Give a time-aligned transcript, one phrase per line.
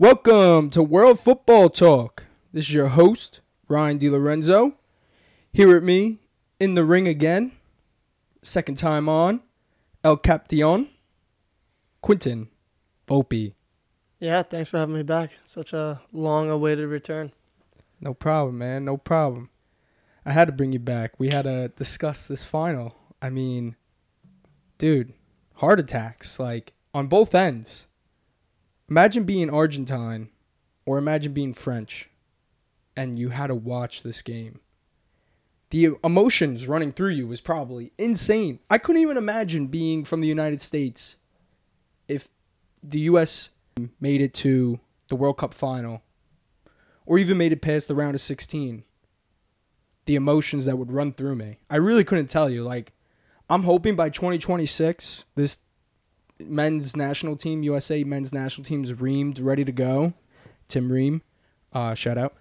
[0.00, 2.24] Welcome to World Football Talk.
[2.54, 4.72] This is your host, Ryan DiLorenzo.
[5.52, 6.20] Here with me
[6.58, 7.52] in the ring again,
[8.40, 9.42] second time on,
[10.02, 10.88] El Caption,
[12.00, 12.48] Quinton
[13.06, 13.52] Volpe.
[14.18, 15.32] Yeah, thanks for having me back.
[15.44, 17.32] Such a long awaited return.
[18.00, 18.86] No problem, man.
[18.86, 19.50] No problem.
[20.24, 21.20] I had to bring you back.
[21.20, 22.94] We had to discuss this final.
[23.20, 23.76] I mean,
[24.78, 25.12] dude,
[25.56, 27.86] heart attacks, like, on both ends.
[28.90, 30.30] Imagine being Argentine
[30.84, 32.10] or imagine being French
[32.96, 34.58] and you had to watch this game.
[35.70, 38.58] The emotions running through you was probably insane.
[38.68, 41.16] I couldn't even imagine being from the United States
[42.08, 42.28] if
[42.82, 43.50] the US
[44.00, 46.02] made it to the World Cup final
[47.06, 48.82] or even made it past the round of 16.
[50.06, 51.58] The emotions that would run through me.
[51.70, 52.64] I really couldn't tell you.
[52.64, 52.92] Like,
[53.48, 55.58] I'm hoping by 2026, this
[56.40, 60.14] men's national team, USA men's national team's reamed, ready to go.
[60.68, 61.22] Tim Ream,
[61.72, 62.34] uh, shout out.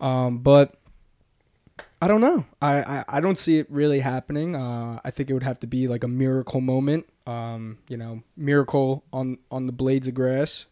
[0.00, 0.74] Um, but
[2.00, 2.44] I don't know.
[2.60, 4.54] I, I, I don't see it really happening.
[4.54, 7.06] Uh, I think it would have to be like a miracle moment.
[7.26, 10.66] Um, you know, miracle on on the blades of grass,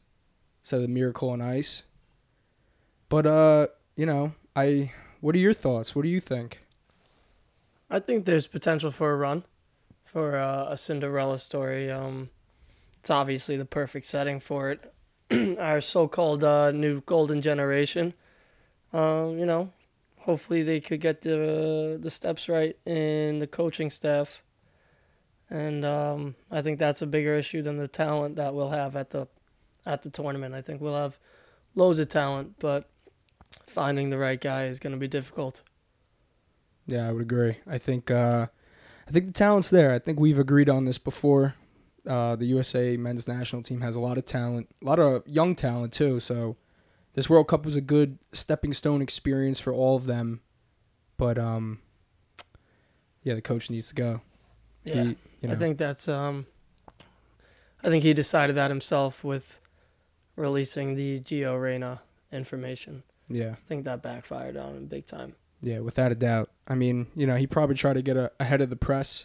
[0.63, 1.83] instead of miracle on ice.
[3.09, 4.93] But uh, you know, I.
[5.21, 5.97] What are your thoughts?
[5.97, 6.65] What do you think?
[7.89, 9.45] I think there's potential for a run,
[10.05, 11.91] for uh, a Cinderella story.
[11.91, 12.29] Um,
[13.05, 14.95] it's obviously the perfect setting for it.
[15.61, 18.15] Our so-called uh, new golden generation.
[18.95, 19.73] Um, you know,
[20.21, 24.43] hopefully they could get the the steps right in the coaching staff,
[25.51, 29.11] and um, I think that's a bigger issue than the talent that we'll have at
[29.11, 29.27] the
[29.85, 30.55] at the tournament.
[30.55, 31.19] I think we'll have
[31.75, 32.89] loads of talent, but
[33.67, 35.61] finding the right guy is going to be difficult.
[36.87, 37.59] Yeah, I would agree.
[37.67, 38.47] I think uh,
[39.07, 39.93] I think the talent's there.
[39.93, 41.55] I think we've agreed on this before.
[42.07, 45.55] Uh, the USA men's national team has a lot of talent, a lot of young
[45.55, 46.21] talent too.
[46.21, 46.57] So
[47.15, 50.41] this World Cup was a good stepping stone experience for all of them.
[51.17, 51.81] But um,
[53.23, 54.21] yeah, the coach needs to go.
[54.85, 55.55] Yeah, he, you know.
[55.55, 56.47] I think that's um,
[57.83, 59.61] I think he decided that himself with
[60.37, 63.03] releasing the Gio Reyna information.
[63.29, 65.37] Yeah, I think that backfired on him big time.
[65.63, 66.51] Yeah, without a doubt.
[66.69, 69.25] I mean, you know, he probably tried to get a, ahead of the press,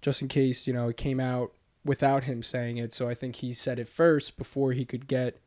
[0.00, 1.52] just in case you know it came out
[1.84, 2.92] without him saying it.
[2.92, 5.40] So I think he said it first before he could get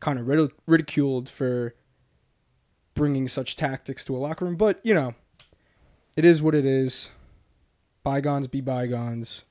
[0.00, 1.74] kind of ridiculed for
[2.94, 4.56] bringing such tactics to a locker room.
[4.56, 5.14] But, you know,
[6.16, 7.10] it is what it is.
[8.02, 9.44] Bygones be bygones.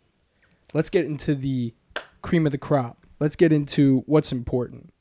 [0.74, 1.74] Let's get into the
[2.22, 3.06] cream of the crop.
[3.20, 4.94] Let's get into what's important.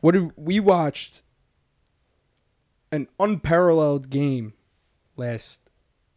[0.00, 1.22] What did we watched
[2.92, 4.52] an unparalleled game
[5.16, 5.60] last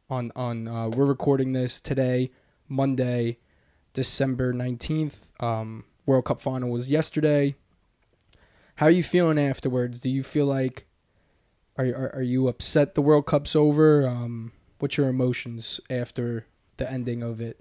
[0.10, 2.32] on on uh, we're recording this today,
[2.68, 3.38] Monday,
[3.98, 5.22] December 19th.
[5.40, 7.56] Um, World Cup final was yesterday.
[8.76, 10.00] How are you feeling afterwards?
[10.00, 10.86] Do you feel like
[11.80, 14.08] are are, are you upset the World Cup's over?
[14.08, 16.46] Um, what's your emotions after
[16.78, 17.60] the ending of it?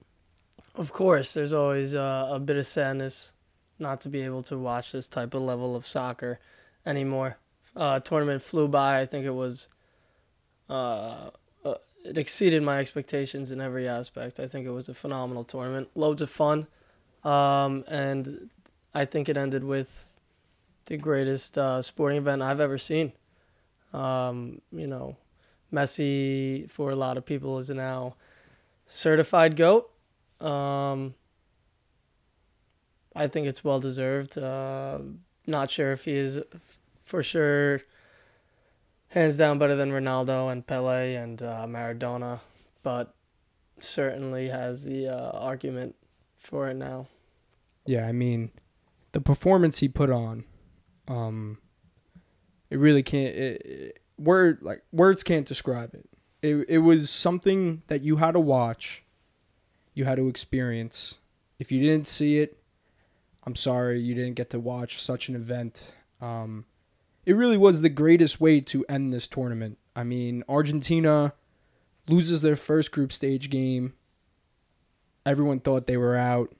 [0.75, 3.31] Of course, there's always uh, a bit of sadness
[3.79, 6.39] not to be able to watch this type of level of soccer
[6.85, 7.39] anymore.
[7.75, 9.01] Uh, tournament flew by.
[9.01, 9.69] I think it was.
[10.69, 11.31] Uh,
[12.07, 14.39] it exceeded my expectations in every aspect.
[14.39, 16.67] I think it was a phenomenal tournament, loads of fun,
[17.25, 18.51] um, and
[18.95, 20.07] I think it ended with
[20.87, 23.13] the greatest uh, sporting event I've ever seen.
[23.93, 25.17] Um, you know,
[25.73, 28.15] Messi for a lot of people is now
[28.87, 29.91] certified goat.
[30.41, 31.15] Um,
[33.15, 34.39] I think it's well deserved.
[34.39, 34.99] Uh,
[35.47, 36.41] not sure if he is
[37.05, 37.83] for sure
[39.09, 42.41] hands down better than Ronaldo and Pele and uh, Maradona,
[42.83, 43.15] but
[43.79, 45.95] certainly has the uh, argument
[46.39, 47.09] for it now.
[47.85, 48.51] Yeah, I mean,
[49.13, 50.45] the performance he put on
[51.09, 51.59] um,
[52.71, 53.35] it really can't.
[53.35, 56.09] It, it, word like words can't describe it.
[56.43, 59.05] It it was something that you had to watch,
[59.95, 61.19] you had to experience.
[61.59, 62.59] If you didn't see it,
[63.45, 65.93] I'm sorry you didn't get to watch such an event.
[66.21, 66.67] Um,
[67.27, 69.79] it really was the greatest way to end this tournament.
[69.97, 71.35] I mean, Argentina
[72.09, 73.95] loses their first group stage game.
[75.27, 76.55] Everyone thought they were out,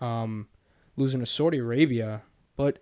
[0.00, 0.48] um,
[0.96, 2.22] losing to Saudi Arabia,
[2.56, 2.78] but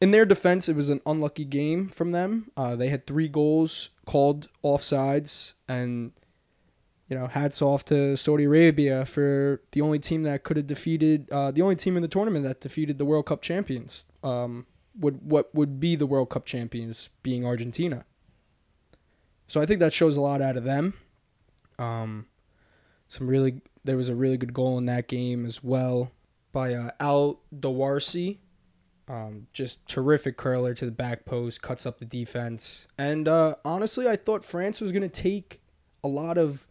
[0.00, 2.50] in their defense, it was an unlucky game from them.
[2.56, 6.12] Uh, they had three goals called offsides, and
[7.08, 11.30] you know, hats off to Saudi Arabia for the only team that could have defeated
[11.30, 14.06] uh, the only team in the tournament that defeated the World Cup champions.
[14.22, 14.66] Um,
[14.98, 18.04] would what would be the World Cup champions being Argentina.
[19.46, 20.94] So I think that shows a lot out of them.
[21.78, 22.26] Um,
[23.08, 26.10] some really there was a really good goal in that game as well
[26.52, 28.38] by uh, Al Dawsari
[29.08, 32.88] Um, just terrific curler to the back post, cuts up the defense.
[32.98, 35.60] And uh, honestly, I thought France was going to take
[36.02, 36.66] a lot of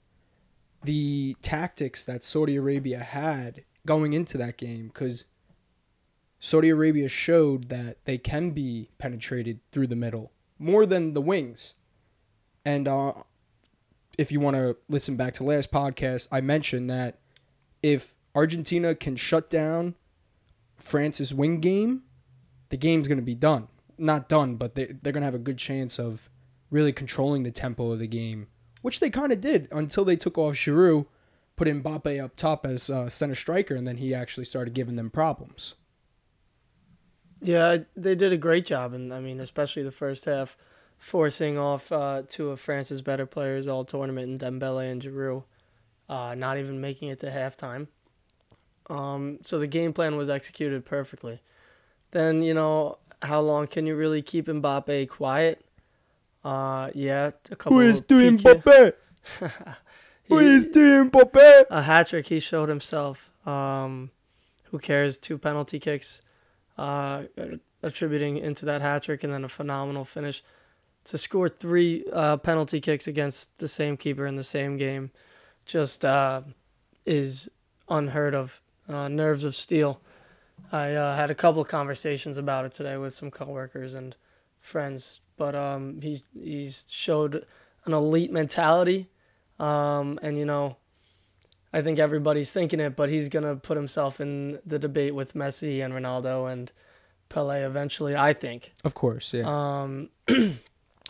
[0.83, 5.23] the tactics that Saudi Arabia had going into that game because
[6.45, 11.73] Saudi Arabia showed that they can be penetrated through the middle more than the wings.
[12.63, 13.13] And uh,
[14.19, 17.17] if you want to listen back to last podcast, I mentioned that
[17.81, 19.95] if Argentina can shut down
[20.77, 22.03] France's wing game,
[22.69, 23.67] the game's going to be done.
[23.97, 26.29] Not done, but they, they're going to have a good chance of
[26.69, 28.49] really controlling the tempo of the game,
[28.83, 31.07] which they kind of did until they took off Giroud,
[31.55, 35.09] put Mbappe up top as uh, center striker, and then he actually started giving them
[35.09, 35.73] problems.
[37.45, 40.57] Yeah, they did a great job, and I mean, especially the first half,
[40.97, 45.43] forcing off uh, two of France's better players all tournament, in Dembele and Giroud,
[46.09, 47.87] uh, not even making it to halftime.
[48.89, 51.41] Um, so the game plan was executed perfectly.
[52.11, 55.65] Then you know how long can you really keep Mbappe quiet?
[56.43, 57.77] Uh, yeah, a couple.
[57.77, 58.93] Who is doing Mbappe?
[60.29, 61.65] Who is doing Mbappe?
[61.69, 63.31] a hat trick he showed himself.
[63.47, 64.11] Um,
[64.65, 65.17] who cares?
[65.17, 66.21] Two penalty kicks,
[66.77, 67.23] uh,
[67.81, 70.43] attributing into that hat trick, and then a phenomenal finish.
[71.05, 75.11] To score three uh, penalty kicks against the same keeper in the same game,
[75.65, 76.41] just uh,
[77.05, 77.49] is
[77.89, 78.61] unheard of.
[78.87, 79.99] Uh, nerves of steel.
[80.71, 84.15] I uh, had a couple of conversations about it today with some coworkers and
[84.59, 87.47] friends, but um, he he's showed
[87.85, 89.07] an elite mentality,
[89.59, 90.77] um, and you know
[91.75, 95.83] I think everybody's thinking it, but he's gonna put himself in the debate with Messi
[95.83, 96.71] and Ronaldo and
[97.27, 98.15] Pele eventually.
[98.15, 98.71] I think.
[98.85, 99.43] Of course, yeah.
[99.45, 100.07] Um,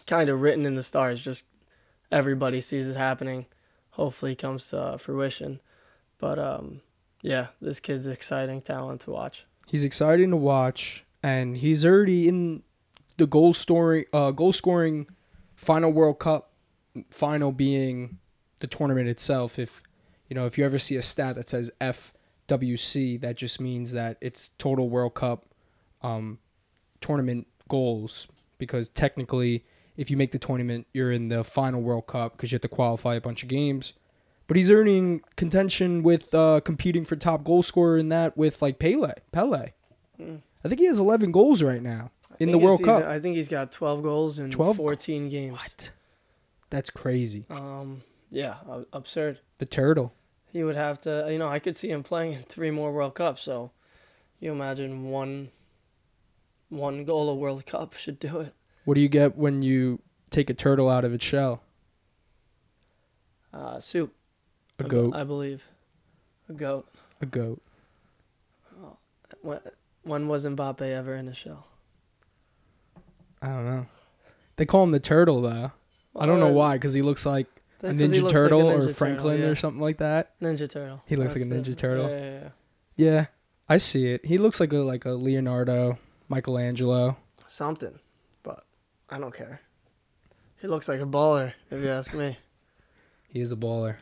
[0.08, 1.22] kind of written in the stars.
[1.22, 1.46] Just
[2.12, 3.46] everybody sees it happening.
[3.92, 5.62] Hopefully, comes to fruition.
[6.18, 6.82] But um,
[7.22, 9.46] yeah, this kid's exciting talent to watch.
[9.68, 12.64] He's exciting to watch, and he's already in
[13.18, 15.06] the goal scoring, uh, goal scoring
[15.56, 16.54] final World Cup
[17.12, 18.18] final being
[18.62, 19.60] the tournament itself.
[19.60, 19.84] If
[20.30, 24.18] you know, if you ever see a stat that says FWC, that just means that
[24.22, 25.46] it's total World Cup
[26.02, 26.40] um,
[27.02, 28.28] tournament goals.
[28.58, 29.66] Because technically,
[29.98, 32.68] if you make the tournament, you're in the final World Cup because you have to
[32.70, 33.94] qualify a bunch of games.
[34.48, 38.78] But he's earning contention with uh, competing for top goal scorer in that with like
[38.80, 39.12] Pele.
[39.32, 39.74] Pele.
[40.20, 40.42] Mm.
[40.64, 43.00] I think he has 11 goals right now in the World Cup.
[43.02, 44.78] even- I think he's got 12 goals in 12?
[44.78, 45.54] 14 games.
[45.54, 45.92] What?
[46.70, 47.46] That's crazy.
[47.50, 48.02] Um,
[48.32, 48.56] yeah,
[48.94, 49.40] absurd.
[49.58, 50.14] The turtle.
[50.52, 53.16] He would have to, you know, I could see him playing in three more World
[53.16, 53.44] Cups.
[53.44, 53.72] So,
[54.40, 55.50] you imagine one,
[56.70, 58.54] one goal a World Cup should do it.
[58.86, 61.62] What do you get when you take a turtle out of its shell?
[63.54, 64.14] Uh, soup.
[64.80, 65.16] A I goat.
[65.16, 65.64] I believe.
[66.50, 66.88] A goat.
[67.22, 67.62] A goat.
[69.42, 69.60] When,
[70.04, 71.68] when was Mbappe ever in a shell?
[73.42, 73.86] I don't know.
[74.58, 75.72] They call him the turtle though.
[76.16, 77.48] I don't know why, because he looks like
[77.84, 79.46] a Ninja looks like a Turtle Ninja or Turtle, Franklin yeah.
[79.48, 80.40] or something like that.
[80.40, 81.02] Ninja Turtle.
[81.06, 82.10] He looks like a That's Ninja Turtle.
[82.10, 82.50] Yeah, yeah, yeah.
[82.98, 83.26] Yeah,
[83.68, 84.26] I see it.
[84.26, 85.98] He looks like a like a Leonardo,
[86.30, 87.18] Michelangelo.
[87.48, 88.00] Something,
[88.44, 88.66] but
[89.10, 89.62] I don't care.
[90.62, 92.38] He looks like a baller, if you ask me.
[93.28, 93.98] He is a baller.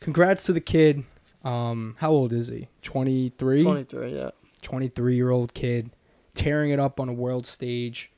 [0.00, 1.04] Congrats to the kid.
[1.42, 2.68] Um, how old is he?
[2.82, 3.62] 23?
[3.62, 4.30] 23, yeah.
[4.60, 5.90] 23 year old kid
[6.34, 8.12] tearing it up on a world stage,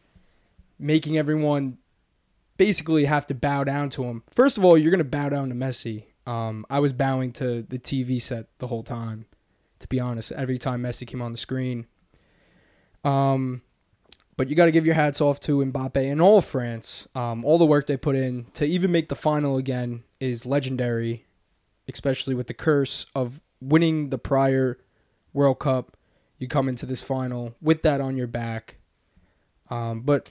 [0.79, 1.79] making everyone
[2.57, 4.23] basically have to bow down to him.
[4.31, 6.05] First of all, you're going to bow down to Messi.
[6.27, 9.27] Um, I was bowing to the TV set the whole time,
[9.81, 11.87] to be honest, every time Messi came on the screen.
[13.05, 13.63] Um,
[14.37, 17.09] but you got to give your hats off to Mbappe and all of France.
[17.15, 21.27] Um, all the work they put in to even make the final again is legendary,
[21.89, 24.79] especially with the curse of winning the prior
[25.33, 25.97] World Cup.
[26.39, 28.77] You come into this final with that on your back.
[29.71, 30.31] Um, but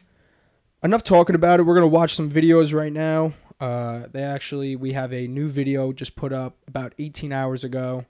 [0.83, 1.63] enough talking about it.
[1.63, 3.33] We're gonna watch some videos right now.
[3.59, 8.05] Uh, they actually we have a new video just put up about 18 hours ago.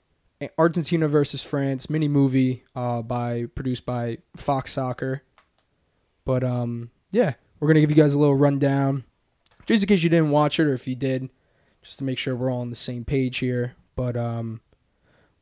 [0.58, 5.22] Argentina versus France mini movie uh, by produced by Fox Soccer.
[6.24, 9.04] But um, yeah, we're gonna give you guys a little rundown,
[9.66, 11.30] just in case you didn't watch it or if you did,
[11.82, 13.74] just to make sure we're all on the same page here.
[13.94, 14.62] But um,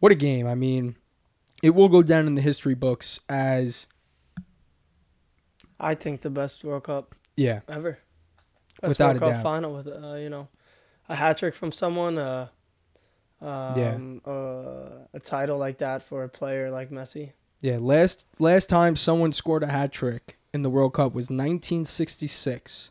[0.00, 0.46] what a game!
[0.46, 0.96] I mean,
[1.62, 3.87] it will go down in the history books as
[5.78, 7.99] I think the best World Cup yeah, ever.
[8.80, 9.42] Best Without World a Cup doubt.
[9.42, 10.49] final with, uh, you know,
[11.09, 12.49] a hat trick from someone, uh,
[13.40, 17.32] um, uh, a title like that for a player like Messi.
[17.62, 17.78] yeah.
[17.80, 22.90] Last last time someone scored a hat trick in the World Cup was 1966,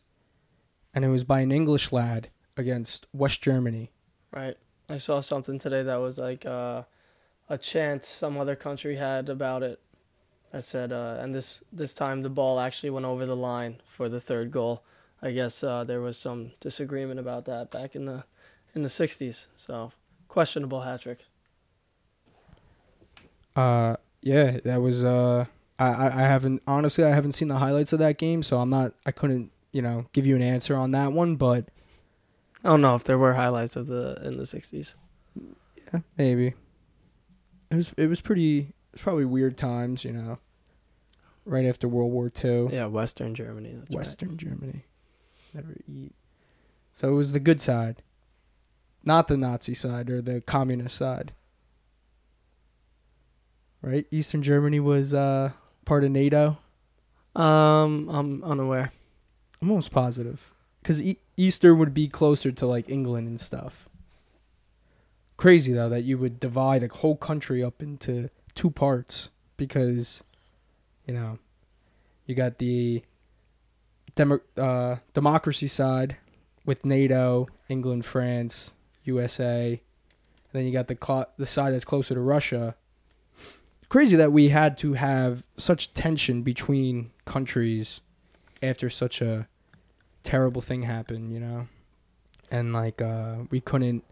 [0.93, 3.91] and it was by an English lad against West Germany.
[4.31, 4.57] Right.
[4.89, 6.83] I saw something today that was like uh,
[7.47, 9.79] a chant some other country had about it.
[10.53, 14.09] I said, uh, and this this time the ball actually went over the line for
[14.09, 14.83] the third goal.
[15.21, 18.23] I guess uh, there was some disagreement about that back in the
[18.73, 19.45] in the '60s.
[19.57, 19.91] So
[20.27, 21.25] questionable hat trick.
[23.55, 25.03] Uh, yeah, that was.
[25.03, 25.45] Uh,
[25.77, 28.69] I I I haven't honestly I haven't seen the highlights of that game, so I'm
[28.69, 28.93] not.
[29.05, 31.69] I couldn't you know give you an answer on that one, but
[32.63, 34.95] I don't know if there were highlights of the in the '60s.
[35.93, 36.53] yeah, maybe.
[37.69, 38.73] It was it was pretty.
[38.89, 40.39] It was probably weird times, you know.
[41.45, 42.69] Right after World War Two.
[42.71, 43.75] Yeah, Western Germany.
[43.75, 44.85] That's Western Germany.
[45.53, 46.13] Never eat.
[46.91, 48.03] So it was the good side,
[49.03, 51.33] not the Nazi side or the communist side.
[53.81, 54.05] Right?
[54.11, 55.53] Eastern Germany was uh,
[55.85, 56.57] part of NATO.
[57.35, 58.91] Um, I'm unaware.
[59.61, 60.51] I'm almost positive.
[60.81, 63.87] Because e- Easter would be closer to like England and stuff.
[65.37, 68.29] Crazy though that you would divide a whole country up into
[68.59, 70.21] two parts because,
[71.07, 71.39] you know,
[72.25, 73.01] you got the
[74.15, 76.17] demo- uh, democracy side
[76.65, 78.73] with NATO, England, France,
[79.05, 79.79] USA, and
[80.51, 82.75] then you got the cl- the side that's closer to Russia.
[83.87, 88.01] Crazy that we had to have such tension between countries
[88.61, 89.47] after such a
[90.23, 91.67] terrible thing happened, you know?
[92.51, 94.03] And like uh we couldn't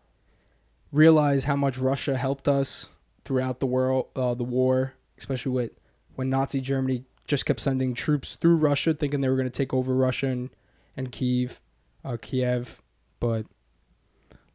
[0.94, 2.88] realize how much Russia helped us
[3.27, 5.72] throughout the world uh, the war, especially with
[6.15, 9.74] when Nazi Germany just kept sending troops through Russia thinking they were going to take
[9.74, 10.50] over Russia and,
[10.96, 11.60] and Kiev,
[12.05, 12.81] uh, Kiev,
[13.19, 13.46] but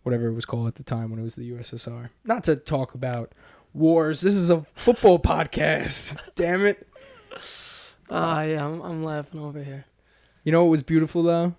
[0.03, 2.09] whatever it was called at the time when it was the USSR.
[2.25, 3.33] Not to talk about
[3.75, 4.23] wars.
[4.23, 6.17] This is a football podcast.
[6.35, 6.89] Damn it.
[8.11, 9.85] Ah, yeah, I'm, I'm laughing over here.
[10.45, 11.55] You know what was beautiful though?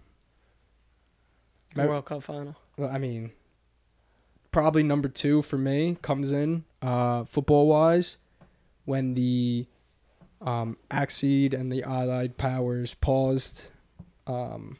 [1.75, 2.55] The World Cup final.
[2.77, 3.31] well, I mean,
[4.53, 8.17] probably number two for me comes in uh, football wise
[8.85, 9.65] when the
[10.41, 13.63] um, Axis and the Allied powers paused
[14.27, 14.77] um,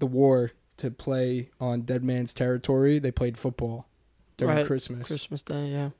[0.00, 2.98] the war to play on dead man's territory.
[2.98, 3.86] They played football
[4.36, 4.66] during Right.
[4.66, 5.06] Christmas.
[5.06, 5.90] Christmas Day, yeah.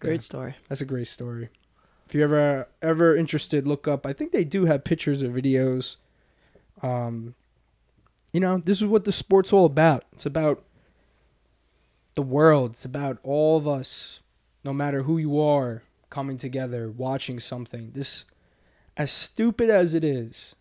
[0.00, 0.18] Great Yeah.
[0.24, 0.54] story.
[0.68, 1.48] That's a great story.
[2.06, 4.04] If you're ever ever interested, look up.
[4.06, 5.96] I think they do have pictures or videos.
[6.82, 7.34] Um,
[8.32, 10.04] you know, this is what the sport's all about.
[10.12, 10.62] It's about
[12.16, 12.72] the world.
[12.72, 14.20] It's about all of us,
[14.64, 17.92] no matter who you are, coming together, watching something.
[17.92, 18.24] This,
[18.96, 20.56] as stupid as it is,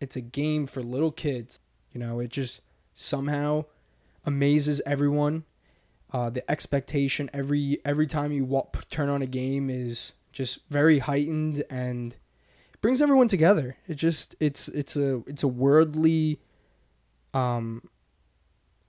[0.00, 1.60] it's a game for little kids.
[1.92, 2.62] You know, it just
[2.94, 3.66] somehow
[4.24, 5.44] amazes everyone.
[6.12, 11.00] Uh, the expectation every every time you wa- turn on a game is just very
[11.00, 12.16] heightened and
[12.80, 13.76] brings everyone together.
[13.88, 16.38] It just it's it's a it's a worldly
[17.32, 17.88] um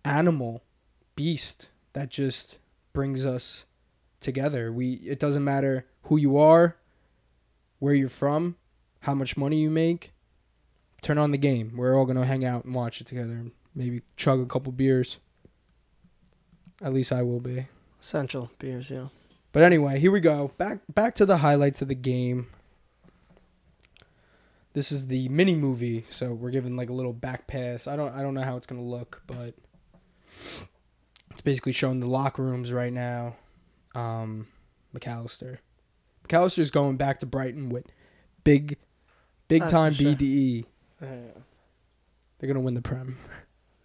[0.03, 0.63] animal
[1.15, 2.57] beast that just
[2.91, 3.65] brings us
[4.19, 4.71] together.
[4.71, 6.77] We it doesn't matter who you are,
[7.79, 8.55] where you're from,
[9.01, 10.13] how much money you make.
[11.01, 11.73] Turn on the game.
[11.75, 15.17] We're all gonna hang out and watch it together and maybe chug a couple beers.
[16.81, 17.67] At least I will be.
[18.01, 19.07] Essential beers, yeah.
[19.51, 20.51] But anyway, here we go.
[20.57, 22.47] Back back to the highlights of the game.
[24.73, 27.87] This is the mini movie, so we're given like a little back pass.
[27.87, 29.53] I don't I don't know how it's gonna look, but
[31.33, 33.35] it's basically showing the locker rooms right now.
[33.95, 34.47] Um,
[34.93, 35.59] Mac Allister,
[36.27, 37.85] McAllister's going back to Brighton with
[38.43, 38.77] big,
[39.47, 40.13] big That's time sure.
[40.13, 40.65] BDE.
[41.01, 41.07] Yeah.
[42.39, 43.17] They're gonna win the prem.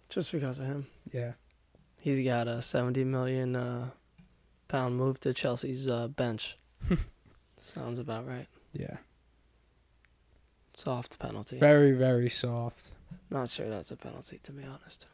[0.09, 0.87] Just because of him.
[1.13, 1.33] Yeah,
[1.97, 3.89] He's got a 70 million uh,
[4.67, 6.57] pound move to Chelsea's uh, bench.
[7.57, 8.47] Sounds about right.
[8.73, 8.97] yeah.
[10.77, 11.59] Soft penalty.
[11.59, 12.91] Very very soft.
[13.29, 15.07] Not sure that's a penalty, to be honest.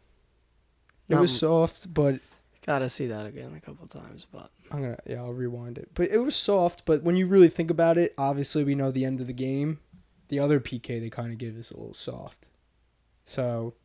[1.10, 2.20] It was Um, soft, but
[2.66, 5.92] Gotta see that again a couple times, but I'm gonna yeah, I'll rewind it.
[5.94, 9.06] But it was soft, but when you really think about it, obviously we know the
[9.06, 9.80] end of the game.
[10.30, 12.48] The other PK they kind of give is a little soft.
[13.24, 13.76] So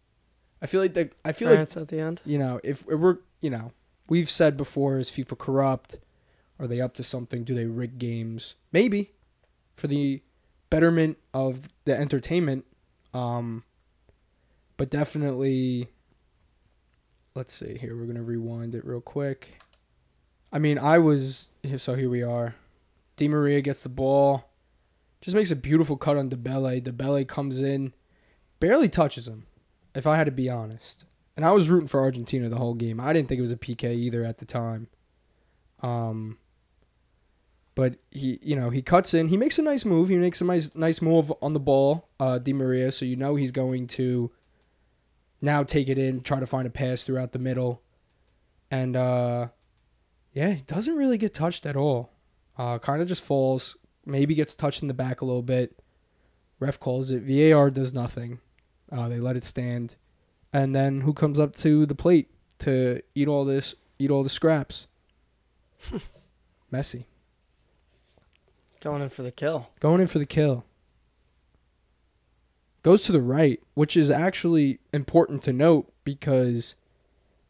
[0.62, 2.22] I feel like the I feel like at the end.
[2.24, 3.72] you know, if we're you know,
[4.08, 5.98] we've said before is FIFA corrupt?
[6.58, 7.44] Are they up to something?
[7.44, 8.54] Do they rig games?
[8.72, 9.10] Maybe.
[9.76, 10.22] For the
[10.70, 12.64] betterment of the entertainment.
[13.12, 13.64] Um
[14.78, 15.88] but definitely
[17.34, 19.60] let's see here, we're gonna rewind it real quick.
[20.52, 22.54] I mean I was so here we are.
[23.16, 24.50] Di Maria gets the ball.
[25.20, 26.82] Just makes a beautiful cut on Dembele.
[26.82, 27.92] Dembele comes in,
[28.58, 29.46] barely touches him,
[29.94, 31.04] if I had to be honest.
[31.36, 33.00] And I was rooting for Argentina the whole game.
[33.00, 34.88] I didn't think it was a PK either at the time.
[35.82, 36.38] Um,
[37.74, 39.28] but he, you know, he cuts in.
[39.28, 40.08] He makes a nice move.
[40.08, 42.90] He makes a nice, nice move on the ball, uh, Di Maria.
[42.92, 44.30] So you know he's going to
[45.40, 47.82] now take it in, try to find a pass throughout the middle,
[48.70, 49.48] and uh,
[50.32, 52.10] yeah, he doesn't really get touched at all.
[52.58, 53.76] Uh, kind of just falls.
[54.04, 55.80] maybe gets touched in the back a little bit.
[56.58, 57.22] Ref calls it.
[57.22, 58.40] VAR does nothing.
[58.92, 59.96] Uh, they let it stand,
[60.52, 62.28] and then who comes up to the plate
[62.58, 64.86] to eat all this, eat all the scraps?
[66.72, 67.04] Messi
[68.80, 69.68] Going in for the kill.
[69.78, 70.64] going in for the kill.
[72.82, 76.76] Goes to the right, which is actually important to note because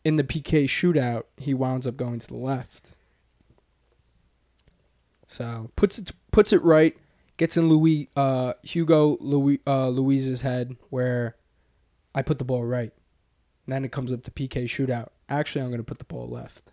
[0.04, 2.92] in the PK shootout, he winds up going to the left.
[5.26, 6.96] So puts it puts it right,
[7.36, 11.36] gets in Louis uh, Hugo Louis uh, Lloris's head where
[12.14, 12.92] I put the ball right.
[13.66, 15.10] And then it comes up to PK shootout.
[15.28, 16.72] Actually, I'm gonna put the ball left.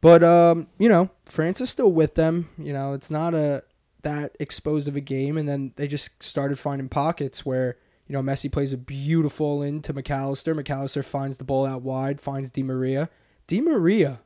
[0.00, 2.50] But um, you know, France is still with them.
[2.56, 3.64] You know, it's not a
[4.06, 8.22] that exposed of a game, and then they just started finding pockets where you know
[8.22, 10.54] Messi plays a beautiful into Mac Allister.
[10.54, 13.10] McAllister finds the ball out wide, finds Di Maria.
[13.48, 14.20] Di Maria,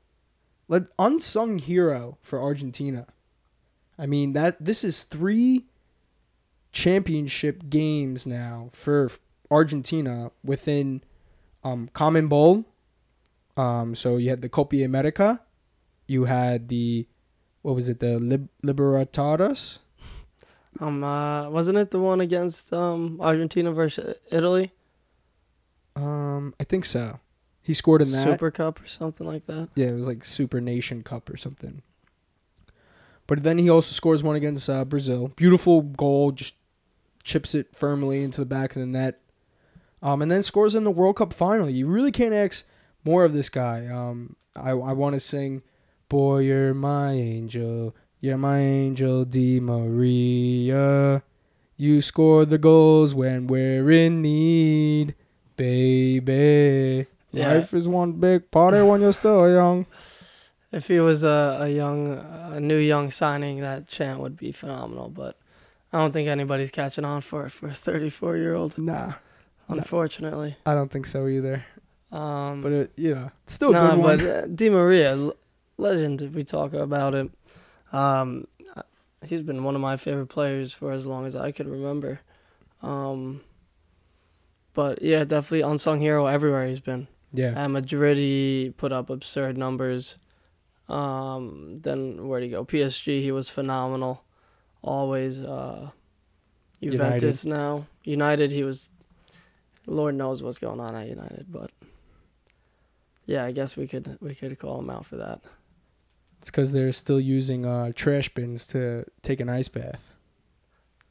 [0.68, 3.06] like unsung hero for Argentina.
[3.98, 5.64] I mean that this is three
[6.72, 9.10] championship games now for
[9.50, 11.02] Argentina within
[11.64, 12.66] um, CONMEBOL.
[13.56, 15.40] Um, so you had the Copa America,
[16.06, 17.06] you had the
[17.62, 19.78] what was it the Lib- Libertadores?
[20.78, 24.72] Um, uh, wasn't it the one against um Argentina versus Italy?
[25.96, 27.20] Um, I think so.
[27.62, 28.24] He scored in that.
[28.24, 29.68] Super Cup or something like that.
[29.74, 31.82] Yeah, it was like Super Nation Cup or something.
[33.26, 35.28] But then he also scores one against uh, Brazil.
[35.36, 36.54] Beautiful goal, just
[37.22, 39.20] chips it firmly into the back of the net.
[40.02, 41.68] Um, and then scores in the World Cup final.
[41.68, 42.64] You really can't ask
[43.04, 43.86] more of this guy.
[43.86, 45.62] Um, I I want to sing,
[46.10, 51.22] "Boy, you're my angel, you're my angel, Di Maria.
[51.78, 55.14] You score the goals when we're in need,
[55.56, 57.06] baby.
[57.32, 57.54] Yeah.
[57.54, 59.86] Life is one big party when you're still young."
[60.72, 62.12] If he was a, a young,
[62.52, 65.08] a new young signing, that chant would be phenomenal.
[65.08, 65.34] But
[65.92, 68.78] I don't think anybody's catching on for it for a 34 year old.
[68.78, 69.14] Nah.
[69.66, 70.56] Unfortunately.
[70.64, 71.64] I don't think so either.
[72.12, 74.18] Um, But it, you know, it's still a nah, good one.
[74.18, 75.32] but uh, Di Maria,
[75.80, 76.22] legend.
[76.22, 77.30] If we talk about it,
[77.92, 78.46] um,
[79.26, 82.20] he's been one of my favorite players for as long as I could remember.
[82.82, 83.42] Um,
[84.72, 87.08] but yeah, definitely unsung hero everywhere he's been.
[87.32, 90.16] yeah, At Madrid, he put up absurd numbers.
[90.88, 92.64] Um, then where'd he go?
[92.64, 94.24] PSG, he was phenomenal.
[94.82, 95.42] Always.
[95.42, 95.90] Uh,
[96.82, 97.86] Juventus now.
[98.04, 98.88] United, he was.
[99.86, 101.70] Lord knows what's going on at United, but
[103.26, 105.40] yeah, I guess we could we could call him out for that.
[106.40, 110.14] It's because they're still using uh, trash bins to take an ice bath.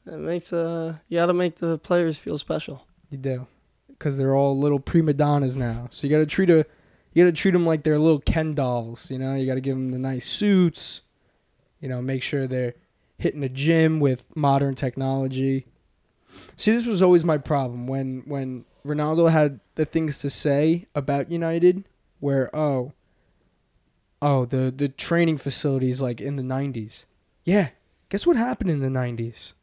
[0.04, 2.84] It makes uh you got to make the players feel special.
[3.10, 3.46] You do,
[3.88, 5.86] because they're all little prima donnas now.
[5.92, 6.66] So you got to treat a,
[7.12, 9.08] you got to treat them like they're little Ken dolls.
[9.08, 11.02] You know, you got to give them the nice suits.
[11.80, 12.74] You know, make sure they're
[13.16, 15.66] hitting the gym with modern technology.
[16.56, 21.30] See, this was always my problem when when Ronaldo had the things to say about
[21.30, 21.84] United,
[22.18, 22.94] where oh,
[24.22, 27.04] oh the the training facilities like in the '90s.
[27.44, 27.70] Yeah,
[28.08, 29.54] guess what happened in the '90s?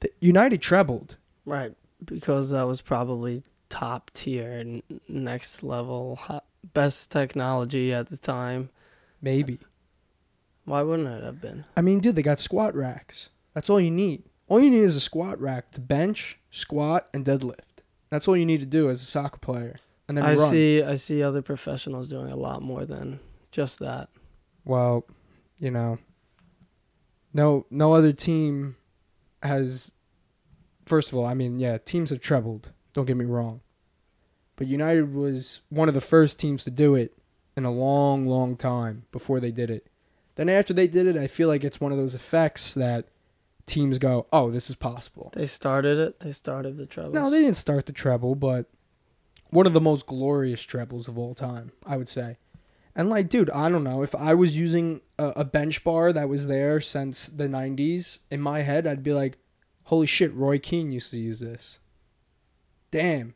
[0.00, 1.16] The United trebled.
[1.44, 1.74] Right,
[2.04, 6.18] because that was probably top tier and next level
[6.72, 8.70] best technology at the time.
[9.20, 9.54] Maybe.
[9.54, 9.66] Uh,
[10.64, 11.64] why wouldn't it have been?
[11.76, 13.28] I mean, dude, they got squat racks.
[13.52, 14.24] That's all you need.
[14.48, 17.82] All you need is a squat rack to bench, squat, and deadlift.
[18.10, 19.76] That's all you need to do as a soccer player.
[20.08, 20.50] And then I run.
[20.50, 24.10] see I see other professionals doing a lot more than just that.
[24.64, 25.06] Well,
[25.58, 25.98] you know,
[27.32, 28.76] no no other team
[29.42, 29.92] has
[30.86, 33.60] first of all, I mean, yeah, teams have trebled, don't get me wrong.
[34.56, 37.16] But United was one of the first teams to do it
[37.56, 39.86] in a long, long time before they did it.
[40.36, 43.08] Then after they did it, I feel like it's one of those effects that
[43.66, 46.20] teams go, "Oh, this is possible." They started it.
[46.20, 47.12] They started the trouble.
[47.12, 48.66] No, they didn't start the treble, but
[49.54, 52.38] one of the most glorious trebles of all time, I would say.
[52.96, 56.28] And like, dude, I don't know if I was using a, a bench bar that
[56.28, 58.18] was there since the '90s.
[58.30, 59.38] In my head, I'd be like,
[59.84, 61.78] "Holy shit, Roy Keane used to use this."
[62.90, 63.34] Damn.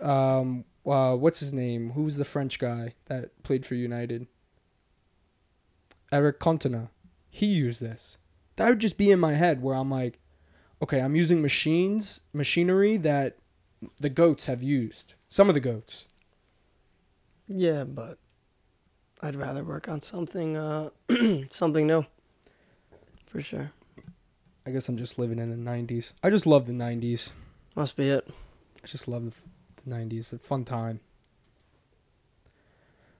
[0.00, 0.64] Um.
[0.86, 1.90] Uh, what's his name?
[1.90, 4.26] Who's the French guy that played for United?
[6.10, 6.88] Eric Cantona.
[7.28, 8.16] He used this.
[8.56, 10.18] That would just be in my head where I'm like,
[10.82, 13.36] okay, I'm using machines, machinery that
[14.00, 15.14] the goats have used.
[15.28, 16.06] Some of the goats.
[17.46, 18.18] Yeah, but
[19.20, 20.90] I'd rather work on something uh
[21.50, 22.06] something new.
[23.26, 23.72] For sure.
[24.66, 26.12] I guess I'm just living in the 90s.
[26.22, 27.30] I just love the 90s.
[27.74, 28.28] Must be it.
[28.82, 29.32] I just love the,
[29.84, 30.18] the 90s.
[30.18, 31.00] It's a fun time.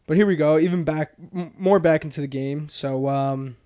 [0.07, 0.59] But here we go.
[0.59, 2.69] Even back, m- more back into the game.
[2.69, 3.57] So, um,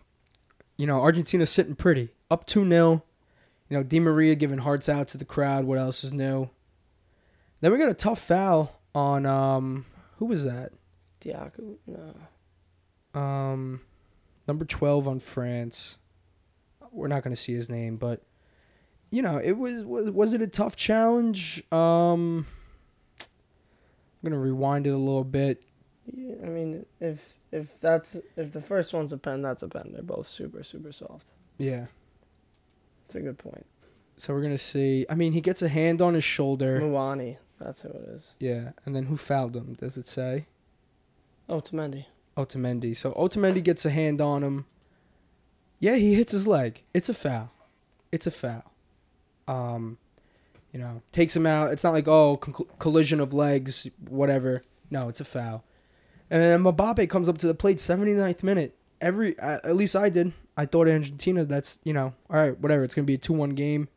[0.76, 2.10] you know, Argentina's sitting pretty.
[2.30, 3.02] Up 2 0.
[3.68, 5.64] You know, Di Maria giving hearts out to the crowd.
[5.64, 6.50] What else is new?
[7.62, 9.86] Then we got a tough foul on um
[10.18, 10.72] who was that?
[11.24, 11.76] Diaco.
[11.86, 13.18] No.
[13.18, 13.80] Um
[14.46, 15.96] number 12 on France.
[16.90, 18.20] We're not going to see his name, but
[19.10, 21.62] you know, it was was was it a tough challenge?
[21.72, 22.46] Um
[23.20, 25.64] I'm going to rewind it a little bit.
[26.12, 29.90] Yeah, I mean, if if that's if the first one's a pen, that's a pen.
[29.92, 31.30] They're both super super soft.
[31.58, 31.86] Yeah.
[33.06, 33.66] It's a good point.
[34.16, 36.80] So we're going to see I mean, he gets a hand on his shoulder.
[36.80, 38.32] Muani, that's who it is.
[38.38, 39.74] Yeah, and then who fouled him?
[39.74, 40.46] Does it say?
[41.48, 42.06] Otamendi.
[42.36, 42.96] Otamendi.
[42.96, 44.66] So Otamendi gets a hand on him.
[45.78, 46.82] Yeah, he hits his leg.
[46.94, 47.50] It's a foul.
[48.10, 48.64] It's a foul.
[49.48, 49.98] Um,
[50.72, 51.72] you know, takes him out.
[51.72, 54.62] It's not like oh con- collision of legs, whatever.
[54.90, 55.64] No, it's a foul.
[56.30, 58.74] And then Mbappe comes up to the plate, 79th minute.
[59.00, 60.32] Every uh, at least I did.
[60.56, 61.44] I thought Argentina.
[61.44, 62.84] That's you know, all right, whatever.
[62.84, 63.88] It's gonna be a two-one game.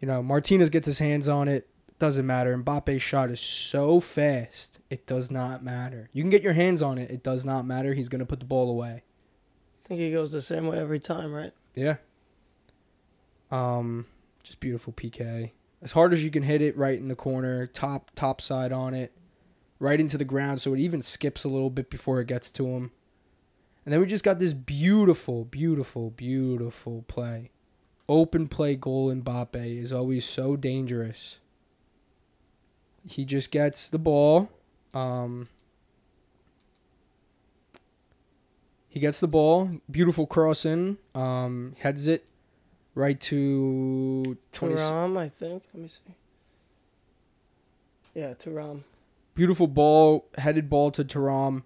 [0.00, 1.68] You know, Martinez gets his hands on it.
[2.02, 2.58] Doesn't matter.
[2.58, 4.80] Mbappe's shot is so fast.
[4.90, 6.10] It does not matter.
[6.12, 7.12] You can get your hands on it.
[7.12, 7.94] It does not matter.
[7.94, 9.04] He's gonna put the ball away.
[9.84, 11.52] I think he goes the same way every time, right?
[11.76, 11.98] Yeah.
[13.52, 14.06] Um,
[14.42, 15.52] just beautiful PK.
[15.80, 18.94] As hard as you can hit it, right in the corner, top top side on
[18.94, 19.12] it,
[19.78, 22.66] right into the ground, so it even skips a little bit before it gets to
[22.66, 22.90] him.
[23.84, 27.52] And then we just got this beautiful, beautiful, beautiful play.
[28.08, 31.38] Open play goal Mbappe is always so dangerous.
[33.06, 34.50] He just gets the ball.
[34.94, 35.48] Um,
[38.88, 39.70] he gets the ball.
[39.90, 40.98] Beautiful cross in.
[41.14, 42.24] Um, heads it
[42.94, 45.62] right to 20, Thuram, I think.
[45.72, 46.14] Let me see.
[48.14, 48.82] Yeah, Thuram.
[49.34, 51.62] beautiful ball, headed ball to Thuram.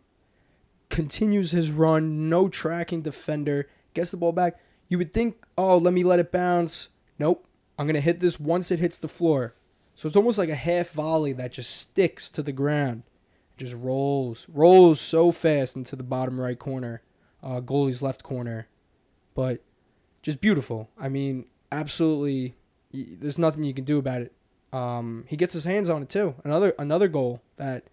[0.88, 4.60] Continues his run, no tracking defender, gets the ball back.
[4.88, 6.90] You would think, oh, let me let it bounce.
[7.18, 7.44] Nope.
[7.78, 9.54] I'm going to hit this once it hits the floor.
[9.96, 13.02] So it's almost like a half volley that just sticks to the ground.
[13.56, 17.02] Just rolls, rolls so fast into the bottom right corner,
[17.42, 18.68] uh, goalie's left corner.
[19.34, 19.62] But
[20.22, 20.90] just beautiful.
[20.98, 22.54] I mean, absolutely,
[22.92, 24.32] there's nothing you can do about it.
[24.72, 26.34] Um, he gets his hands on it too.
[26.44, 27.84] Another another goal that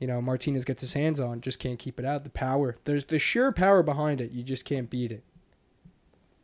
[0.00, 2.24] you know Martinez gets his hands on, just can't keep it out.
[2.24, 4.32] The power, there's the sheer power behind it.
[4.32, 5.22] You just can't beat it.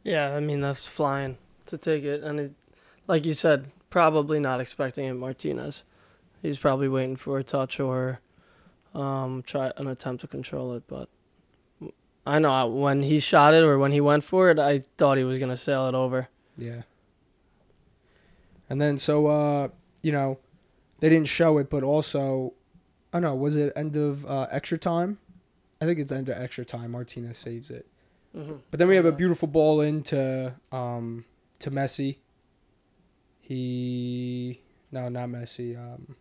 [0.04, 2.52] Yeah, I mean that's flying to take it, and it,
[3.08, 5.14] like you said, probably not expecting it.
[5.14, 5.84] Martinez,
[6.42, 8.20] he's probably waiting for a touch or
[8.94, 10.84] um, try an attempt to control it.
[10.86, 11.08] But
[12.26, 15.24] I know when he shot it or when he went for it, I thought he
[15.24, 16.28] was gonna sail it over.
[16.56, 16.82] Yeah.
[18.70, 19.68] And then so uh,
[20.02, 20.38] you know,
[21.00, 22.54] they didn't show it, but also,
[23.12, 25.18] I don't know, was it end of uh, extra time?
[25.80, 26.90] I think it's end of extra time.
[26.90, 27.86] Martinez saves it.
[28.36, 28.56] Mm-hmm.
[28.70, 31.24] But then we have a beautiful ball into um
[31.60, 32.18] to Messi.
[33.48, 34.60] He
[34.92, 35.74] no, not Messi.
[35.74, 36.16] Um,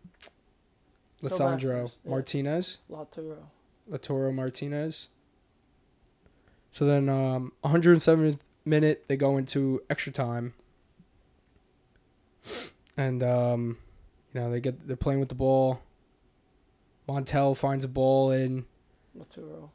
[1.22, 1.90] Lisandro.
[2.04, 2.10] Yeah.
[2.10, 3.36] Martinez, Lautaro.
[3.90, 5.08] Lautaro Martinez.
[6.72, 10.54] So then, um, 107th minute, they go into extra time,
[12.96, 13.76] and um,
[14.32, 15.82] you know they get they're playing with the ball.
[17.06, 18.64] Montiel finds a ball in,
[19.18, 19.68] Lautaro.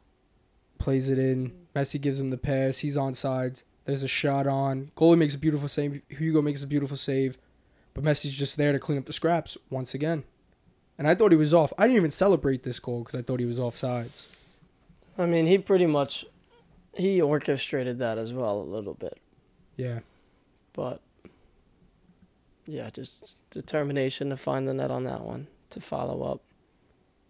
[0.80, 1.54] plays it in.
[1.76, 2.80] Messi gives him the pass.
[2.80, 3.63] He's on sides.
[3.86, 4.92] There's a shot on.
[4.98, 6.02] Goalie makes a beautiful save.
[6.08, 7.38] Hugo makes a beautiful save.
[7.94, 10.24] But Messi's just there to clean up the scraps once again.
[10.98, 11.74] And I thought he was off.
[11.78, 14.28] I didn't even celebrate this goal because I thought he was off sides.
[15.18, 16.26] I mean, he pretty much
[16.98, 19.18] he orchestrated that as well a little bit,
[19.78, 20.00] Yeah.
[20.74, 21.02] but
[22.66, 26.42] yeah, just determination to find the net on that one to follow up.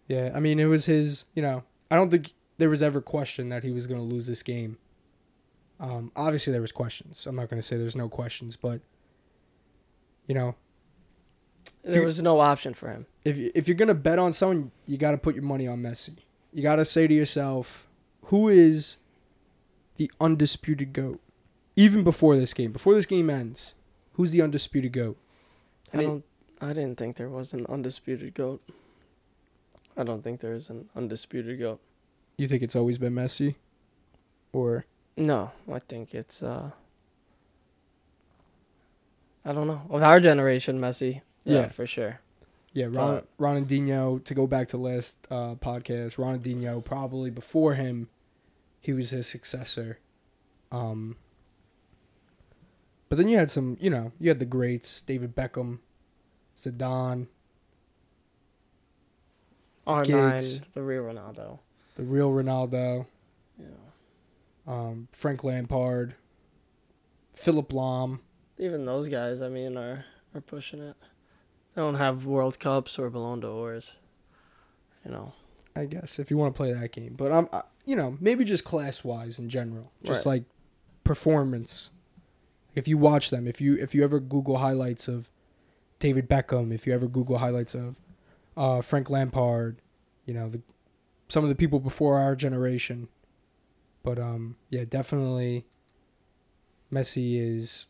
[0.08, 0.30] Yeah.
[0.34, 3.64] I mean, it was his, you know, I don't think there was ever question that
[3.64, 4.76] he was going to lose this game.
[5.80, 7.26] Um, obviously, there was questions.
[7.26, 8.80] I'm not going to say there's no questions, but,
[10.26, 10.54] you know,
[11.82, 13.06] There was no option for him.
[13.24, 16.16] if if you're gonna bet on someone, you got to put your money on Messi.
[16.52, 17.86] You got to say to yourself,
[18.26, 18.96] who is
[19.96, 21.20] the undisputed goat?
[21.76, 23.74] Even before this game, before this game ends,
[24.12, 25.16] who's the undisputed goat?
[25.92, 26.24] And I don't.
[26.60, 28.62] I didn't think there was an undisputed goat.
[29.96, 31.80] I don't think there is an undisputed goat.
[32.38, 33.56] You think it's always been Messi,
[34.52, 36.42] or No, I think it's.
[36.42, 36.70] uh
[39.44, 39.82] I don't know.
[39.90, 41.20] Of our generation, Messi.
[41.44, 41.68] Yeah, Yeah.
[41.68, 42.20] for sure.
[42.72, 44.24] yeah, Ron, Ronaldinho?
[44.24, 48.08] To go back to last uh, podcast, Ronaldinho probably before him,
[48.80, 49.98] he was his successor.
[50.72, 51.16] Um,
[53.08, 55.78] but then you had some, you know, you had the greats: David Beckham,
[56.58, 57.26] Zidane.
[59.86, 60.14] R Giggs.
[60.60, 61.58] nine, the real Ronaldo.
[61.96, 63.06] the real Ronaldo.
[63.58, 63.66] Yeah.
[64.66, 66.14] um, Frank Lampard,
[67.34, 68.20] Philipp Lahm.
[68.58, 70.96] Even those guys, I mean, are are pushing it.
[71.74, 73.94] They don't have World Cups or Ballon d'Ors.
[75.04, 75.32] You know.
[75.76, 78.44] I guess if you want to play that game, but I'm, I, you know, maybe
[78.44, 80.34] just class wise in general, just Right.
[80.34, 80.44] like
[81.02, 81.90] performance.
[82.76, 85.30] If you watch them, if you if you ever Google highlights of
[85.98, 87.98] David Beckham, if you ever Google highlights of
[88.56, 89.78] uh, Frank Lampard,
[90.26, 90.60] you know the
[91.28, 93.08] some of the people before our generation,
[94.04, 95.66] but um yeah, definitely.
[96.92, 97.86] Messi is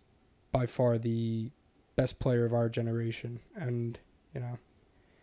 [0.54, 1.50] by far the
[1.96, 3.98] best player of our generation, and
[4.32, 4.58] you know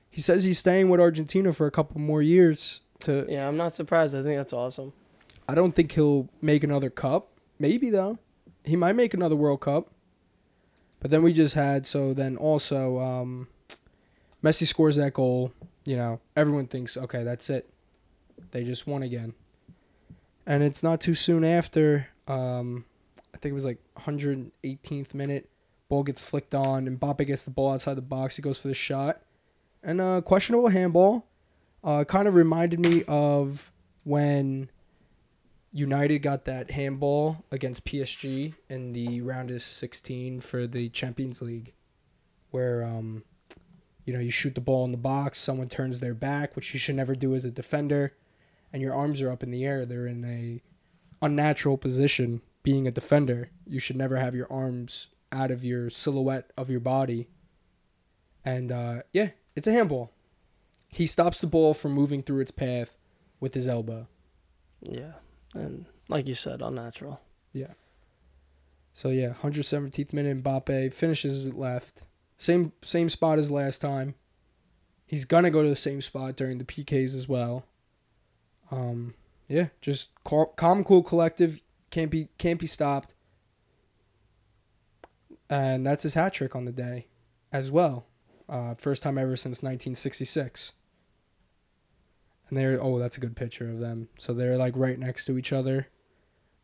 [0.09, 2.81] he says he's staying with Argentina for a couple more years.
[2.99, 4.13] To Yeah, I'm not surprised.
[4.13, 4.91] I think that's awesome.
[5.47, 7.29] I don't think he'll make another cup.
[7.57, 8.19] Maybe though,
[8.65, 9.89] he might make another World Cup.
[10.99, 13.47] But then we just had so then also um,
[14.43, 15.53] Messi scores that goal.
[15.85, 17.69] You know, everyone thinks okay, that's it.
[18.51, 19.33] They just won again,
[20.45, 22.09] and it's not too soon after.
[22.27, 22.83] Um,
[23.33, 25.49] I think it was like 118th minute.
[25.89, 28.35] Ball gets flicked on, and Mbappe gets the ball outside the box.
[28.37, 29.21] He goes for the shot,
[29.83, 31.27] and uh, questionable handball.
[31.83, 33.71] Uh, kind of reminded me of
[34.03, 34.69] when
[35.71, 41.73] United got that handball against PSG in the round of 16 for the Champions League,
[42.51, 43.23] where um,
[44.05, 46.79] you know you shoot the ball in the box, someone turns their back, which you
[46.79, 48.13] should never do as a defender,
[48.73, 49.85] and your arms are up in the air.
[49.85, 50.61] They're in a
[51.25, 52.41] unnatural position.
[52.63, 56.79] Being a defender, you should never have your arms out of your silhouette of your
[56.79, 57.27] body.
[58.43, 60.11] And uh, yeah, it's a handball.
[60.89, 62.97] He stops the ball from moving through its path
[63.39, 64.07] with his elbow.
[64.81, 65.13] Yeah,
[65.53, 67.21] and like you said, unnatural.
[67.53, 67.73] Yeah.
[68.93, 72.03] So yeah, 117th minute Mbappe finishes it left.
[72.37, 74.15] Same same spot as last time.
[75.05, 77.65] He's gonna go to the same spot during the PKs as well.
[78.69, 79.13] Um,
[79.47, 81.61] yeah, just cal- calm, cool, collective.
[81.91, 83.13] Can't be can't be stopped.
[85.49, 87.07] And that's his hat trick on the day,
[87.51, 88.05] as well.
[88.47, 90.71] Uh, first time ever since 1966.
[92.47, 94.07] And they're oh, that's a good picture of them.
[94.17, 95.89] So they're like right next to each other,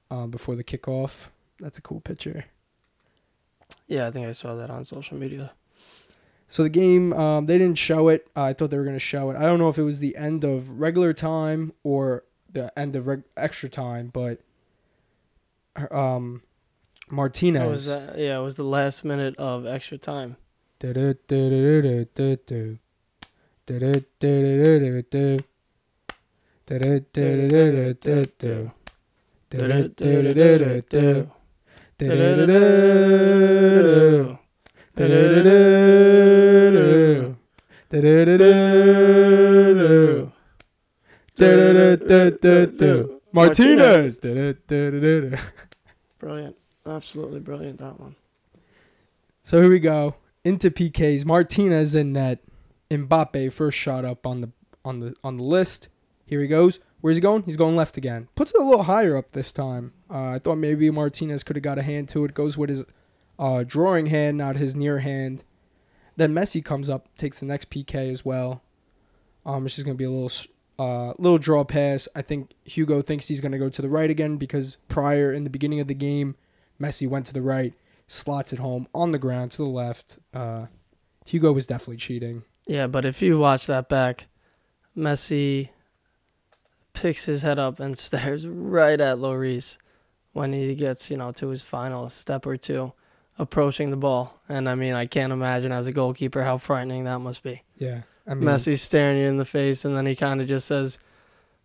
[0.09, 1.27] uh, before the kickoff.
[1.59, 2.45] That's a cool picture.
[3.87, 5.51] Yeah, I think I saw that on social media.
[6.47, 8.29] So the game, um, they didn't show it.
[8.35, 9.35] I thought they were gonna show it.
[9.35, 13.07] I don't know if it was the end of regular time or the end of
[13.07, 14.39] reg- extra time, but
[15.91, 16.41] um,
[17.07, 17.87] It was Martinez.
[17.89, 20.37] uh, yeah, it was the last minute of extra time.
[43.33, 44.19] Martinez.
[46.19, 48.15] Brilliant, absolutely brilliant that one.
[49.43, 51.25] So here we go into PKs.
[51.25, 52.39] Martinez in net.
[52.89, 54.51] Mbappe first shot up on the
[54.85, 55.89] on the on the list.
[56.25, 56.79] Here he goes.
[57.01, 57.43] Where's he going?
[57.43, 58.29] He's going left again.
[58.35, 59.93] Puts it a little higher up this time.
[60.09, 62.33] Uh, I thought maybe Martinez could have got a hand to it.
[62.33, 62.83] Goes with his
[63.37, 65.43] uh, drawing hand, not his near hand.
[66.15, 68.63] Then Messi comes up, takes the next PK as well.
[69.45, 70.31] Um, it's just gonna be a little
[70.79, 72.07] uh, little draw pass.
[72.15, 75.49] I think Hugo thinks he's gonna go to the right again because prior in the
[75.49, 76.35] beginning of the game,
[76.81, 77.73] Messi went to the right
[78.07, 80.17] slots it home on the ground to the left.
[80.33, 80.67] Uh,
[81.25, 82.43] Hugo was definitely cheating.
[82.65, 84.27] Yeah, but if you watch that back,
[84.95, 85.69] Messi
[86.93, 89.77] picks his head up and stares right at Lloris
[90.33, 92.93] when he gets, you know, to his final step or two
[93.39, 94.39] approaching the ball.
[94.49, 97.63] And I mean, I can't imagine as a goalkeeper how frightening that must be.
[97.77, 100.67] Yeah, I mean, Messi staring you in the face and then he kind of just
[100.67, 100.99] says,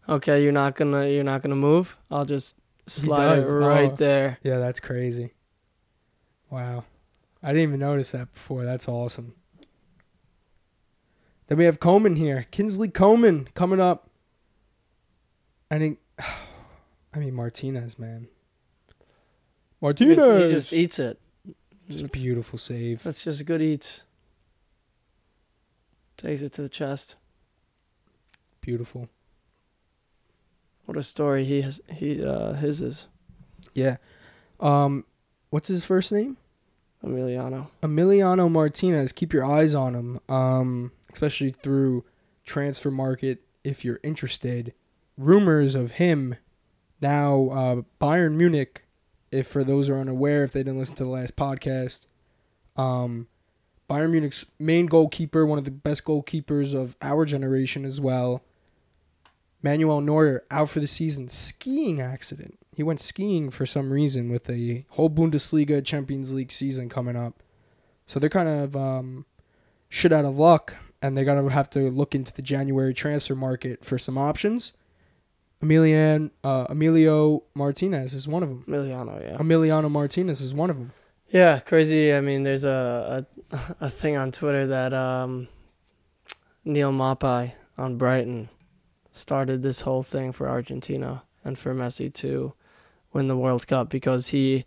[0.09, 1.97] "Okay, you're not going to you're not to move.
[2.11, 3.55] I'll just slide it oh.
[3.57, 3.97] right Oh.
[3.97, 5.33] there." Yeah, that's crazy.
[6.51, 6.85] Wow,
[7.43, 8.65] I didn't even notice that before.
[8.65, 9.35] That's awesome.
[11.49, 14.09] Then we have Coman here, Kingsley Coman coming up.
[15.71, 18.29] I think, I mean Martinez, man.
[19.81, 21.19] Martinez, just- He just eats it.
[21.91, 23.03] Just beautiful save.
[23.03, 24.03] That's just a good eats.
[26.23, 27.17] Takes it to the chest.
[28.61, 29.09] Beautiful.
[30.85, 31.81] What a story he has.
[31.93, 33.07] He uh, his is
[33.75, 33.97] Yeah.
[34.61, 35.05] Um,
[35.51, 36.37] what's his first name?
[37.05, 37.69] Emiliano.
[37.83, 42.05] Emiliano Martinez, keep your eyes on him, um, especially through
[42.45, 44.73] transfer market if you're interested.
[45.19, 46.37] Rumors of him
[47.01, 48.87] now, uh, Bayern Munich.
[49.33, 52.07] If for those who are unaware, if they didn't listen to the last podcast,
[52.77, 53.27] um,
[53.89, 58.43] Bayern Munich's main goalkeeper, one of the best goalkeepers of our generation as well,
[59.63, 62.59] Manuel Neuer, out for the season, skiing accident.
[62.75, 67.43] he went skiing for some reason with the whole Bundesliga Champions League season coming up.
[68.07, 69.27] So they're kind of um,
[69.89, 73.85] shit out of luck, and they're gonna have to look into the January transfer market
[73.85, 74.73] for some options.
[75.61, 78.65] Emilian uh, Emilio Martinez is one of them.
[78.67, 79.37] Emiliano, yeah.
[79.37, 80.93] Emiliano Martinez is one of them.
[81.33, 82.13] Yeah, crazy.
[82.13, 85.49] I mean, there's a a, a thing on Twitter that um,
[86.65, 88.51] Neal Maupay on Brighton
[89.13, 92.53] started this whole thing for Argentina and for Messi to
[93.15, 94.67] win the World Cup because he,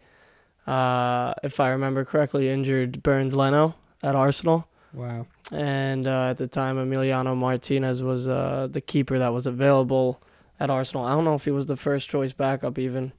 [0.66, 4.68] uh, if I remember correctly, injured Bernd Leno at Arsenal.
[4.92, 5.28] Wow.
[5.52, 10.22] And uh, at the time, Emiliano Martinez was uh, the keeper that was available
[10.60, 11.06] at Arsenal.
[11.06, 13.14] I don't know if he was the first choice backup, even.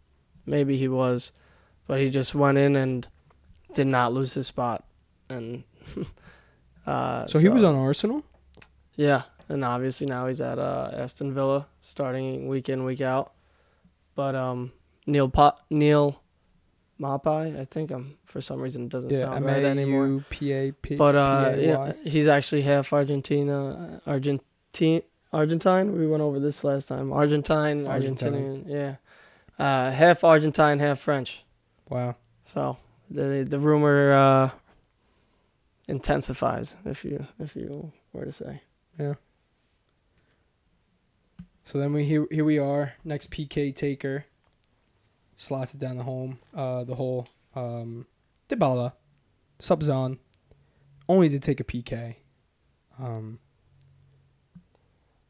[0.45, 1.31] Maybe he was.
[1.87, 3.07] But he just went in and
[3.75, 4.85] did not lose his spot.
[5.29, 5.65] And
[6.87, 8.23] uh, So, he was on Arsenal.
[8.95, 13.33] Yeah, and obviously now he's at uh, Aston Villa, starting week in week out.
[14.15, 14.73] But um,
[15.07, 16.23] Neil pa- Neal
[16.99, 20.07] Maupay, I think I'm for some reason it doesn't Yeah, sound M right anymore.
[20.07, 20.97] U P A P.
[20.97, 25.03] But uh, yeah, he's actually half Argentina, Argentine,
[25.33, 25.93] Argentine.
[25.93, 27.13] We went over this last time.
[27.13, 28.33] Argentine, Argentine.
[28.33, 28.97] Argentinian, yeah.
[29.59, 31.45] Uh, half Argentine, half French.
[31.91, 32.17] Wow.
[32.47, 32.79] So
[33.11, 34.51] the the rumor uh,
[35.89, 38.63] intensifies, if you if you were to say.
[38.99, 39.15] Yeah.
[41.65, 44.27] So then we here here we are next PK taker.
[45.39, 47.27] Slots it down the home, uh, the hole.
[47.55, 48.07] Um,
[48.49, 48.93] Dybala,
[49.59, 50.19] subs on,
[51.09, 52.17] only to take a PK.
[52.99, 53.39] Um,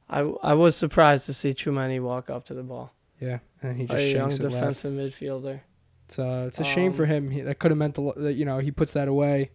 [0.09, 2.93] I, I was surprised to see Tchouameni walk up to the ball.
[3.21, 4.55] yeah, and he just a young it left.
[4.55, 5.61] defensive midfielder.
[6.07, 7.31] It's uh, it's a shame for Um, him.
[7.31, 8.17] He, that could have meant a lot.
[8.17, 9.51] That you know he puts that away.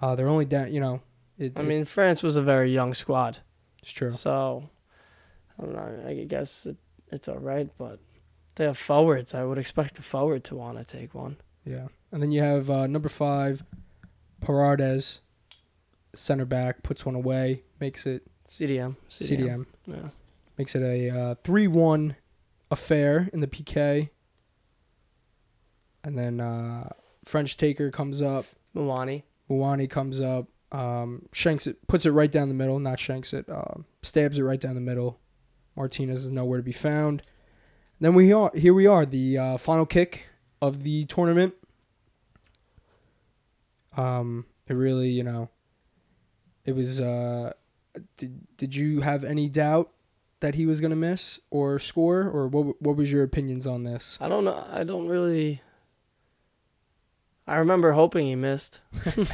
[0.00, 0.72] Uh, they're only down.
[0.72, 1.00] You know,
[1.38, 3.38] it, I mean, France was a very young squad,
[3.80, 4.10] it's true.
[4.10, 4.68] so
[5.58, 6.04] I don't know.
[6.08, 6.76] I guess it,
[7.12, 8.00] it's all right, but
[8.56, 9.34] they have forwards.
[9.34, 11.36] I would expect a forward to want to take one.
[11.64, 13.62] Yeah, and then you have uh, number five,
[14.40, 15.20] Paredes,
[16.14, 18.96] center back, puts one away, makes it CDM.
[19.08, 19.66] CDM.
[19.86, 20.08] Yeah.
[20.58, 22.16] Makes it a uh, 3 1
[22.70, 24.10] affair in the PK.
[26.04, 26.90] And then uh,
[27.24, 28.46] French Taker comes up.
[28.74, 29.22] Muani.
[29.50, 30.48] Muani comes up.
[30.72, 32.78] Um, shanks it, puts it right down the middle.
[32.78, 35.18] Not shanks it, um, stabs it right down the middle.
[35.76, 37.22] Martinez is nowhere to be found.
[38.00, 38.74] Then we are here.
[38.74, 40.24] We are the uh, final kick
[40.60, 41.54] of the tournament.
[43.96, 45.50] Um, it really, you know,
[46.64, 47.00] it was.
[47.00, 47.52] Uh,
[48.16, 49.92] did did you have any doubt
[50.40, 52.80] that he was gonna miss or score, or what?
[52.82, 54.18] What was your opinions on this?
[54.20, 54.66] I don't know.
[54.70, 55.62] I don't really.
[57.46, 58.80] I remember hoping he missed.
[59.16, 59.24] uh,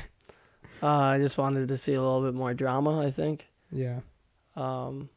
[0.82, 3.00] I just wanted to see a little bit more drama.
[3.00, 3.46] I think.
[3.70, 4.00] Yeah,
[4.56, 5.10] Um,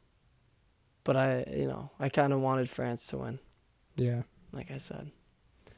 [1.06, 3.40] but I, you know, I kind of wanted France to win.
[3.96, 4.24] yeah.
[4.52, 5.12] like I said.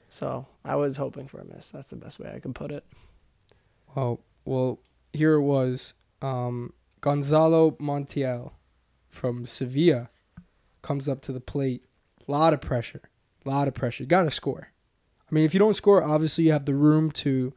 [0.09, 1.69] So I was hoping for a miss.
[1.69, 2.83] That's the best way I can put it.
[3.95, 4.79] Oh, well,
[5.11, 5.93] here it was.
[6.21, 8.53] Um, Gonzalo Montiel
[9.09, 10.09] from Sevilla
[10.81, 11.85] comes up to the plate.
[12.27, 13.01] A lot of pressure.
[13.45, 14.01] A lot of pressure.
[14.03, 14.69] You got to score.
[15.33, 17.53] I mean, if you don't score, obviously you have the room to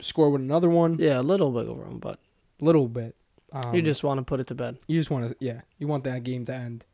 [0.00, 0.96] score with another one.
[0.98, 2.18] Yeah, a little wiggle room, but
[2.62, 3.14] A little bit.
[3.52, 4.78] Um, you just want to put it to bed.
[4.86, 6.84] you just want to yeah you want that game to end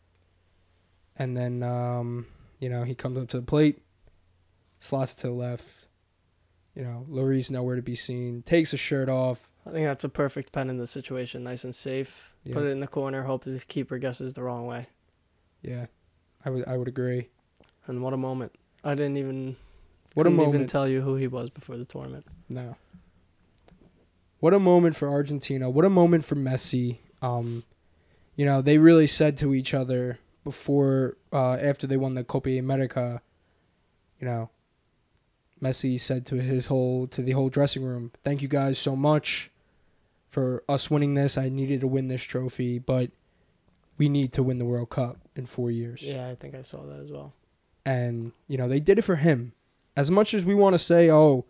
[1.17, 2.27] and then um
[2.61, 3.83] you know he comes up to the plate
[4.79, 5.88] slots it to the left
[6.77, 10.09] you know Lloris nowhere to be seen takes his shirt off I think that's a
[10.09, 11.43] perfect pen in the situation.
[11.45, 12.31] Nice and safe.
[12.45, 13.23] yeah Put it in the corner.
[13.23, 14.87] Hope the keeper guesses the wrong way.
[15.62, 15.87] yeah
[16.45, 17.29] I would I would agree
[17.87, 18.53] And what a moment!
[18.85, 19.57] I didn't even
[20.14, 22.27] what a couldn't even moment tell you who he was before the tournament.
[22.49, 22.77] no
[24.40, 27.64] what a moment for Argentina what a moment for Messi um
[28.37, 32.51] you know they really said to each other before uh after they won the Copa
[32.51, 33.23] America
[34.20, 34.51] you know
[35.62, 39.51] Messi said to his whole to the whole dressing room, "Thank you guys so much
[40.29, 41.38] for us winning this.
[41.38, 43.11] I needed to win this trophy, but
[43.97, 46.85] we need to win the World Cup in 4 years." Yeah, I think I saw
[46.85, 47.33] that as well.
[47.85, 49.52] And, you know, they did it for him.
[49.96, 51.44] As much as we want to say, "Oh,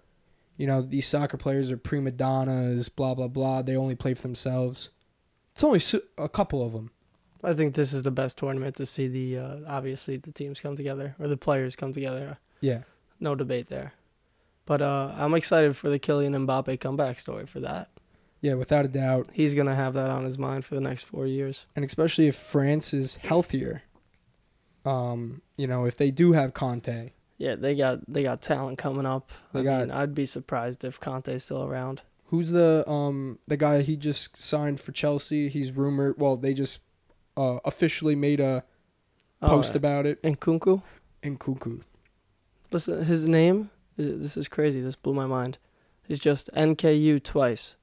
[0.56, 4.22] you know, these soccer players are prima donnas, blah blah blah, they only play for
[4.22, 4.90] themselves."
[5.52, 5.80] It's only
[6.18, 6.90] a couple of them.
[7.42, 10.76] I think this is the best tournament to see the uh, obviously the teams come
[10.76, 12.38] together or the players come together.
[12.60, 12.82] Yeah.
[13.20, 13.92] No debate there.
[14.66, 17.90] But uh, I'm excited for the Kylian Mbappe comeback story for that.
[18.40, 19.28] Yeah, without a doubt.
[19.32, 21.66] He's gonna have that on his mind for the next four years.
[21.76, 23.82] and especially if France is healthier.
[24.84, 29.06] Um, you know, if they do have Kanté, Yeah, they got they got talent coming
[29.06, 29.30] up.
[29.52, 32.02] They I got- mean, I'd be surprised if Kanté's still around.
[32.26, 35.48] who's the um the guy he just signed for Chelsea?
[35.48, 36.16] He's rumored.
[36.18, 36.80] Well, they just
[37.36, 38.62] uh, officially made a
[39.40, 40.18] post Oh, about it.
[40.22, 40.82] and Kunku.
[41.22, 41.82] Nkunku.
[42.72, 43.70] Listen, his name.
[43.96, 44.80] This is crazy.
[44.80, 45.58] This blew my mind.
[46.06, 47.76] He's just NKU twice.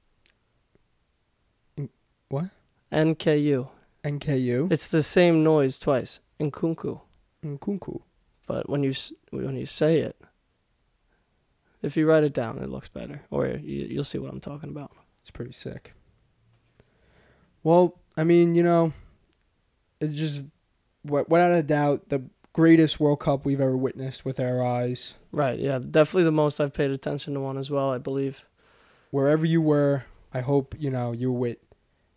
[2.28, 2.46] What?
[2.92, 3.68] NKU.
[4.04, 4.70] NKU.
[4.72, 6.20] It's the same noise twice.
[6.50, 7.00] Nkunku.
[7.44, 8.00] Nkunku.
[8.46, 10.16] But when you s- when you say it,
[11.82, 14.70] if you write it down, it looks better, or you, you'll see what I'm talking
[14.70, 14.92] about.
[15.22, 15.94] It's pretty sick.
[17.62, 18.92] Well, I mean, you know,
[20.00, 20.42] it's just
[21.04, 22.22] wi- without a doubt the
[22.52, 25.14] greatest World Cup we've ever witnessed with our eyes.
[25.30, 25.58] Right.
[25.58, 25.78] Yeah.
[25.78, 27.90] Definitely the most I've paid attention to one as well.
[27.90, 28.44] I believe.
[29.10, 31.58] Wherever you were, I hope you know you were with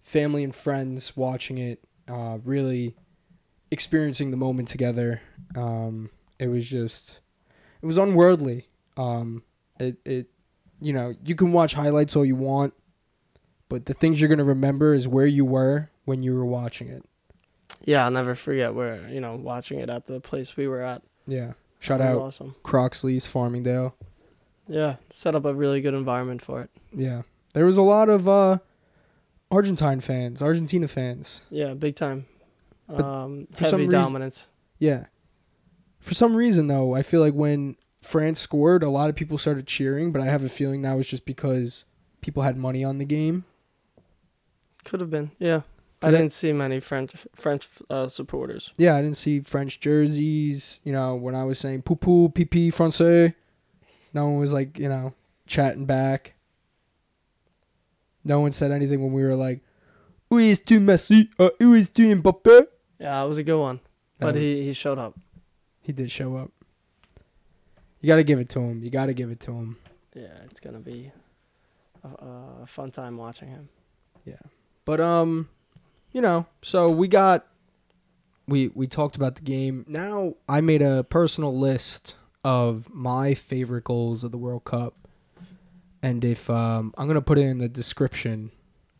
[0.01, 2.95] family and friends watching it, uh, really
[3.75, 5.21] experiencing the moment together.
[5.53, 6.09] Um,
[6.39, 7.19] it was just,
[7.81, 8.67] it was unworldly.
[8.95, 9.43] Um,
[9.79, 10.27] it it,
[10.79, 12.73] you know, you can watch highlights all you want,
[13.67, 17.03] but the things you're gonna remember is where you were when you were watching it.
[17.83, 21.01] Yeah, I'll never forget where you know watching it at the place we were at.
[21.27, 21.53] Yeah.
[21.79, 22.55] Shout out Awesome.
[22.63, 23.93] Croxley's Farmingdale.
[24.67, 26.69] Yeah, set up a really good environment for it.
[26.95, 27.23] Yeah.
[27.53, 28.59] There was a lot of uh
[29.51, 31.41] Argentine fans, Argentina fans.
[31.49, 32.25] Yeah, big time.
[32.89, 34.01] Um, for some heavy reason-
[34.79, 35.05] Yeah.
[35.99, 39.65] For some reason though, I feel like when France scored, a lot of people started
[39.65, 41.85] cheering, but I have a feeling that was just because
[42.21, 43.45] people had money on the game.
[44.83, 45.31] Could have been.
[45.39, 45.61] Yeah.
[46.01, 48.71] I- didn't see many French French uh, supporters.
[48.77, 52.45] Yeah, I didn't see French jerseys, you know, when I was saying poo poo pee
[52.45, 53.33] pee français.
[54.13, 55.13] No one was like, you know,
[55.47, 56.35] chatting back.
[58.23, 59.61] No one said anything when we were like,
[60.31, 61.29] Où est tu Messi?
[61.39, 62.67] Uh, où est tu Mbappé?
[63.05, 63.79] Yeah, it was a good one.
[64.19, 65.17] That But was- he, he showed up.
[65.81, 66.51] He did show up.
[68.01, 68.83] You got to give it to him.
[68.83, 69.77] You got to give it to him.
[70.15, 71.11] Yeah, it's gonna be
[72.03, 72.07] a,
[72.63, 73.69] a fun time watching him.
[74.25, 74.35] Yeah.
[74.85, 75.49] But um,
[76.13, 77.45] you know, so we got
[78.47, 79.85] we we talked about the game.
[79.87, 84.95] Now I made a personal list of my favorite goals of the World Cup.
[86.01, 88.51] And if um I'm going to put it in the description,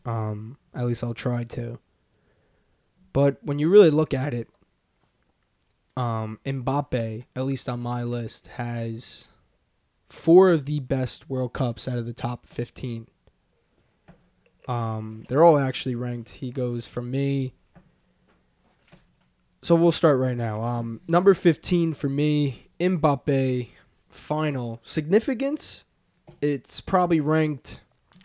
[0.04, 1.78] um at least I'll try to.
[3.16, 4.46] But when you really look at it,
[5.96, 9.28] um Mbappe, at least on my list, has
[10.04, 13.06] four of the best World Cups out of the top 15.
[14.68, 16.28] Um, they're all actually ranked.
[16.28, 17.54] He goes from me.
[19.62, 20.62] So we'll start right now.
[20.62, 23.70] Um, number 15 for me, Mbappe,
[24.10, 25.86] final significance.
[26.42, 27.80] It's probably ranked.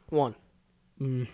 [0.10, 0.36] One.
[1.00, 1.30] Mm.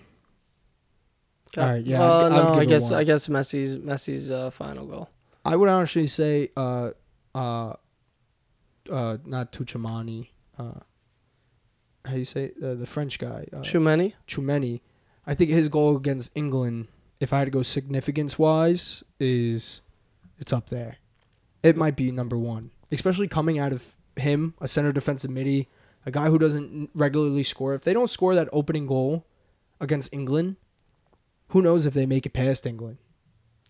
[1.57, 2.91] All right, yeah, Uh, I'd- I'd no, I guess.
[2.91, 5.09] I guess Messi's Messi's uh, final goal.
[5.43, 6.91] I would honestly say, uh,
[7.33, 7.73] uh,
[8.91, 10.29] uh, not Tuchamani.
[10.57, 10.79] Uh,
[12.05, 12.55] how do you say it?
[12.63, 13.47] Uh, the French guy?
[13.53, 14.15] Uh, Too many.
[14.27, 14.81] Tchouameni,
[15.25, 16.87] I think his goal against England,
[17.19, 19.81] if I had to go significance wise, is
[20.39, 20.97] it's up there.
[21.63, 25.67] It might be number one, especially coming out of him, a center defensive midi,
[26.05, 27.73] a guy who doesn't regularly score.
[27.73, 29.25] If they don't score that opening goal
[29.81, 30.55] against England,
[31.49, 32.97] who knows if they make it past England?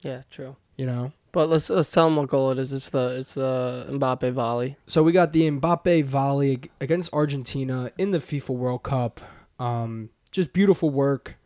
[0.01, 0.55] Yeah, true.
[0.75, 1.11] You know.
[1.31, 2.73] But let's let's tell them what goal it is.
[2.73, 4.77] It's the it's the Mbappe volley.
[4.87, 9.21] So we got the Mbappe volley against Argentina in the FIFA World Cup.
[9.59, 11.37] Um, just beautiful work.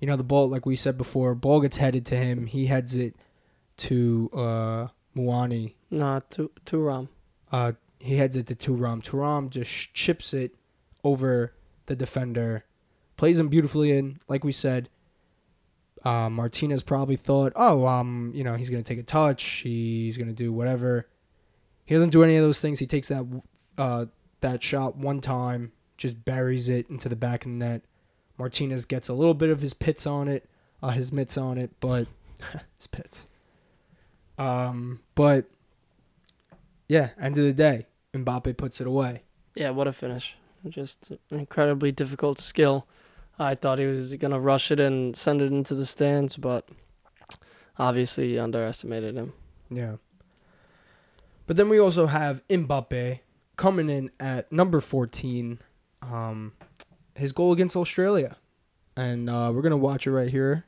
[0.00, 2.46] You know, the ball, like we said before, ball gets headed to him.
[2.46, 3.14] He heads it
[3.78, 5.74] to uh, Muani.
[5.90, 7.08] Nah, to to Ram.
[7.50, 9.02] Uh, he heads it to Thuram.
[9.02, 10.54] Thuram just chips it
[11.04, 11.54] over
[11.86, 12.64] the defender,
[13.16, 14.18] plays him beautifully in.
[14.28, 14.88] Like we said,
[16.04, 19.42] uh, Martinez probably thought, oh, um, you know, he's gonna take a touch.
[19.42, 21.08] He's gonna do whatever.
[21.84, 22.78] He doesn't do any of those things.
[22.78, 23.24] He takes that
[23.78, 24.06] uh,
[24.40, 27.82] that shot one time, just buries it into the back of the net.
[28.38, 30.48] Martinez gets a little bit of his pits on it,
[30.82, 32.08] uh, his mitts on it, but
[32.76, 33.28] his pits.
[34.38, 35.44] Um, but
[36.88, 39.22] yeah, end of the day, Mbappe puts it away.
[39.54, 40.36] Yeah, what a finish!
[40.68, 42.86] Just an incredibly difficult skill.
[43.42, 46.68] I thought he was gonna rush it and send it into the stands, but
[47.78, 49.32] obviously he underestimated him.
[49.70, 49.96] Yeah.
[51.46, 53.20] But then we also have Mbappe
[53.56, 55.58] coming in at number 14.
[56.00, 56.52] Um,
[57.14, 58.36] his goal against Australia.
[58.96, 60.64] And uh, we're going to watch it right here.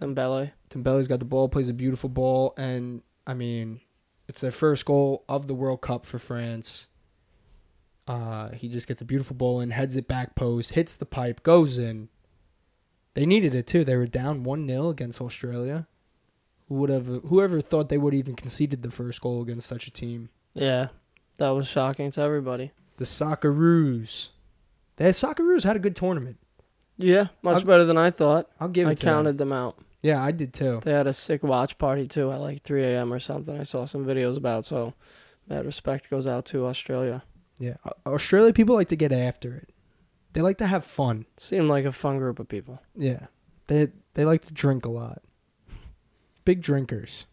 [0.00, 0.52] Dembele.
[0.70, 2.54] Dembele's got the ball, plays a beautiful ball.
[2.56, 3.80] And, I mean,
[4.28, 6.86] it's their first goal of the World Cup for France.
[8.06, 11.42] Uh, he just gets a beautiful ball in, heads it back post, hits the pipe,
[11.42, 12.08] goes in.
[13.14, 13.84] They needed it too.
[13.84, 15.86] They were down 1 0 against Australia.
[16.68, 19.86] Who would have whoever thought they would have even conceded the first goal against such
[19.86, 20.28] a team?
[20.54, 20.88] Yeah,
[21.38, 22.72] that was shocking to everybody.
[22.96, 24.30] The Socceroos.
[24.96, 26.38] The Socceroos had a good tournament.
[26.96, 28.48] Yeah, much I'll- better than I thought.
[28.60, 29.14] I'll give it I to them.
[29.14, 29.78] counted them out.
[30.02, 30.80] Yeah, I did too.
[30.84, 33.12] They had a sick watch party too at like 3 a.m.
[33.12, 33.58] or something.
[33.58, 34.64] I saw some videos about.
[34.64, 34.94] So,
[35.48, 37.22] that respect goes out to Australia.
[37.58, 39.70] Yeah, Australia people like to get after it.
[40.32, 41.24] They like to have fun.
[41.38, 42.82] Seem like a fun group of people.
[42.94, 43.26] Yeah,
[43.68, 45.22] they they like to drink a lot.
[46.44, 47.26] Big drinkers.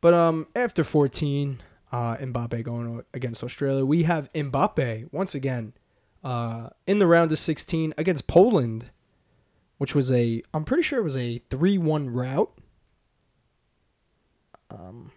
[0.00, 5.72] But um, after 14, uh, Mbappe going against Australia, we have Mbappe once again,
[6.22, 8.90] uh, in the round of 16 against Poland,
[9.78, 12.52] which was a I'm pretty sure it was a 3-1 route.
[14.70, 15.12] Um,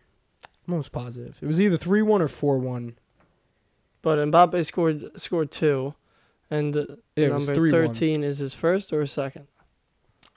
[0.68, 2.94] I'm almost positive it was either 3-1 or 4-1.
[4.08, 5.94] But Mbappe scored scored two,
[6.50, 6.74] and
[7.18, 7.72] Yeah, number 3-1.
[7.72, 9.48] 13 is his first or second.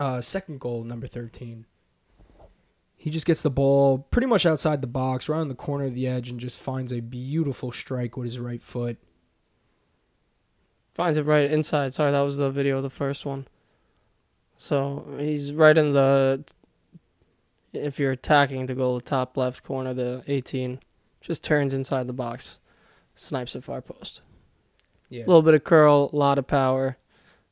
[0.00, 1.66] Uh, second goal, number 13.
[2.96, 5.94] He just gets the ball pretty much outside the box, right on the corner of
[5.94, 8.98] the edge, and just finds a beautiful strike with his right foot.
[10.92, 11.94] Finds it right inside.
[11.94, 13.46] Sorry, that was the video of the first one.
[14.58, 16.42] So he's right in the.
[17.72, 20.80] If you're attacking the goal, the top left corner, the 18,
[21.20, 22.58] just turns inside the box,
[23.20, 24.20] snipes it far post.
[25.08, 25.24] Yeah.
[25.24, 26.96] A little bit of curl, a lot of power.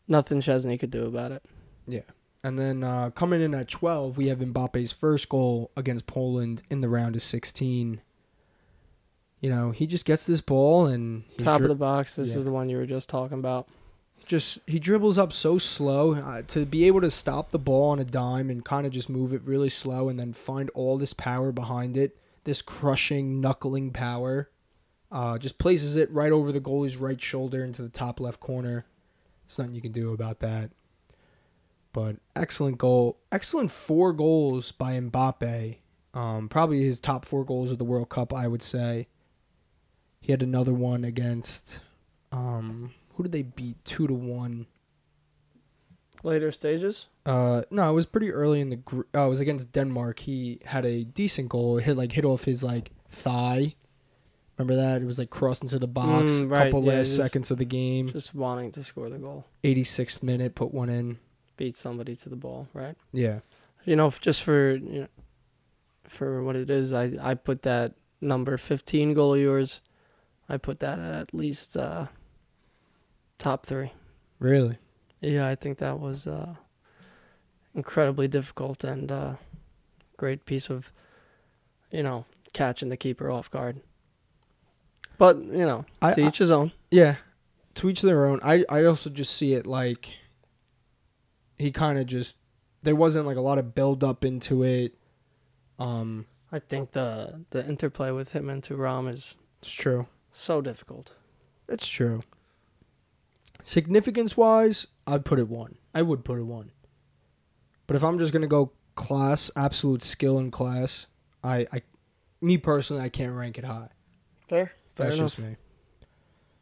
[0.06, 1.44] Nothing Szczęsny could do about it.
[1.86, 2.02] Yeah.
[2.42, 6.80] And then uh, coming in at 12, we have Mbappe's first goal against Poland in
[6.80, 8.00] the round of 16.
[9.40, 12.14] You know, he just gets this ball and Top dri- of the box.
[12.14, 12.38] This yeah.
[12.38, 13.68] is the one you were just talking about.
[14.24, 17.98] just he dribbles up so slow uh, to be able to stop the ball on
[17.98, 21.12] a dime and kind of just move it really slow and then find all this
[21.12, 24.50] power behind it this crushing knuckling power
[25.11, 28.84] uh, just places it right over the goalie's right shoulder into the top left corner
[29.46, 30.70] there's nothing you can do about that
[31.92, 35.76] but excellent goal excellent four goals by Mbappe
[36.14, 39.09] um, probably his top four goals of the World Cup I would say
[40.20, 41.80] he had another one against
[42.32, 44.66] um, who did they beat two to one?
[46.22, 47.06] Later stages.
[47.24, 49.09] Uh, no, it was pretty early in the group.
[49.14, 50.20] Uh, it was against Denmark.
[50.20, 51.78] He had a decent goal.
[51.78, 53.74] It hit like hit off his like thigh.
[54.59, 55.02] Remember that?
[55.02, 56.32] It was like crossing to the box.
[56.32, 58.11] Mm, right, couple yeah, last seconds of the game.
[58.11, 59.46] Just wanting to score the goal.
[59.62, 61.18] 86th minute, put one in.
[61.56, 62.96] Beat somebody to the ball, right?
[63.12, 63.40] Yeah.
[63.84, 65.09] You know, just for you know,
[66.09, 69.80] for what it is, I I put that number 15 goal of yours.
[70.48, 72.06] I put that at at least uh,
[73.38, 73.92] top three.
[74.40, 74.78] Really?
[75.20, 76.54] Yeah, I think that was uh,
[77.74, 79.34] incredibly difficult and uh,
[80.16, 80.92] great piece of,
[81.90, 83.80] you know, catching the keeper off guard.
[85.18, 86.72] But you know, I, to each his own.
[86.90, 87.16] yeah.
[87.74, 88.40] To each their own.
[88.42, 90.14] I I also just see it like
[91.58, 92.36] he kind of just
[92.82, 94.94] there wasn't like a lot of build up into it.
[95.78, 100.06] Um, I think the the interplay with him and Thuram is it's true.
[100.32, 101.14] so difficult.
[101.68, 102.22] It's true.
[103.62, 105.76] Significance wise, I'd put it one.
[105.94, 106.70] I would put it one.
[107.86, 111.06] But if I'm just gonna go class, absolute skill in class,
[111.44, 111.82] I, I
[112.40, 113.88] me personally, I can't rank it high.
[114.48, 115.30] Fair, fair That's enough.
[115.36, 115.57] just me.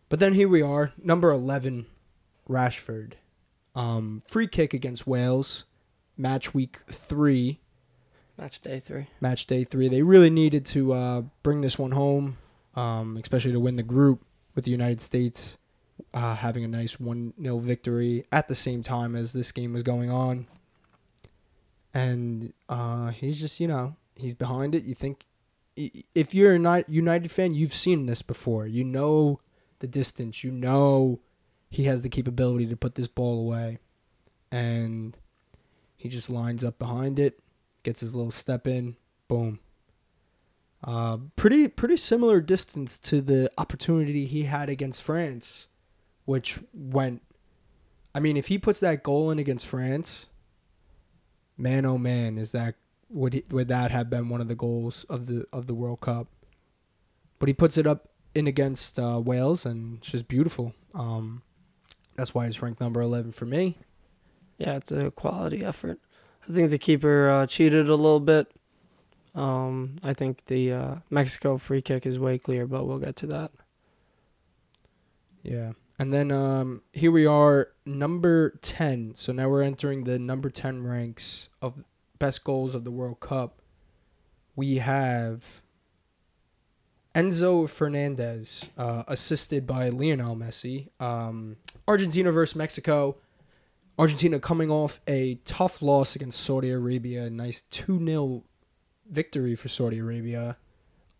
[0.08, 1.86] But then here we are, number eleven,
[2.48, 3.14] Rashford.
[3.74, 5.64] Um, free kick against Wales,
[6.16, 7.58] match week three,
[8.38, 9.08] Match day three.
[9.20, 9.88] match day three.
[9.88, 12.38] They really needed to uh, bring this one home,
[12.74, 14.22] um, especially to win the group
[14.54, 15.58] with the United States
[16.14, 19.82] uh, having a nice 1 0 victory at the same time as this game was
[19.82, 20.46] going on.
[21.94, 24.84] And uh, he's just, you know, he's behind it.
[24.84, 25.35] You think, i-
[25.76, 28.66] if you're a Ni- United fan, you've seen this before.
[28.66, 29.40] You know
[29.80, 30.42] the distance.
[30.42, 31.20] You know
[31.68, 33.78] he has the capability to put this ball away.
[34.50, 35.16] And
[35.96, 37.40] he just lines up behind it
[37.86, 38.96] gets his little step in,
[39.28, 39.60] boom.
[40.84, 45.68] Uh, pretty pretty similar distance to the opportunity he had against France,
[46.24, 47.22] which went.
[48.14, 50.28] I mean, if he puts that goal in against France,
[51.56, 52.74] man oh man, is that
[53.08, 56.00] would he, would that have been one of the goals of the of the World
[56.00, 56.28] Cup?
[57.38, 60.74] But he puts it up in against uh, Wales, and it's just beautiful.
[60.94, 61.42] Um,
[62.14, 63.78] that's why it's ranked number eleven for me.
[64.58, 66.00] Yeah, it's a quality effort.
[66.48, 68.48] I think the keeper uh, cheated a little bit.
[69.34, 73.26] Um, I think the uh, Mexico free kick is way clear, but we'll get to
[73.26, 73.52] that.
[75.42, 75.72] Yeah.
[75.98, 79.14] And then um, here we are, number 10.
[79.14, 81.84] So now we're entering the number 10 ranks of
[82.18, 83.60] best goals of the World Cup.
[84.54, 85.62] We have
[87.14, 90.88] Enzo Fernandez, uh, assisted by Lionel Messi.
[91.00, 91.56] Um,
[91.88, 93.16] Argentina versus Mexico.
[93.98, 97.30] Argentina coming off a tough loss against Saudi Arabia.
[97.30, 98.44] Nice 2 0
[99.10, 100.58] victory for Saudi Arabia.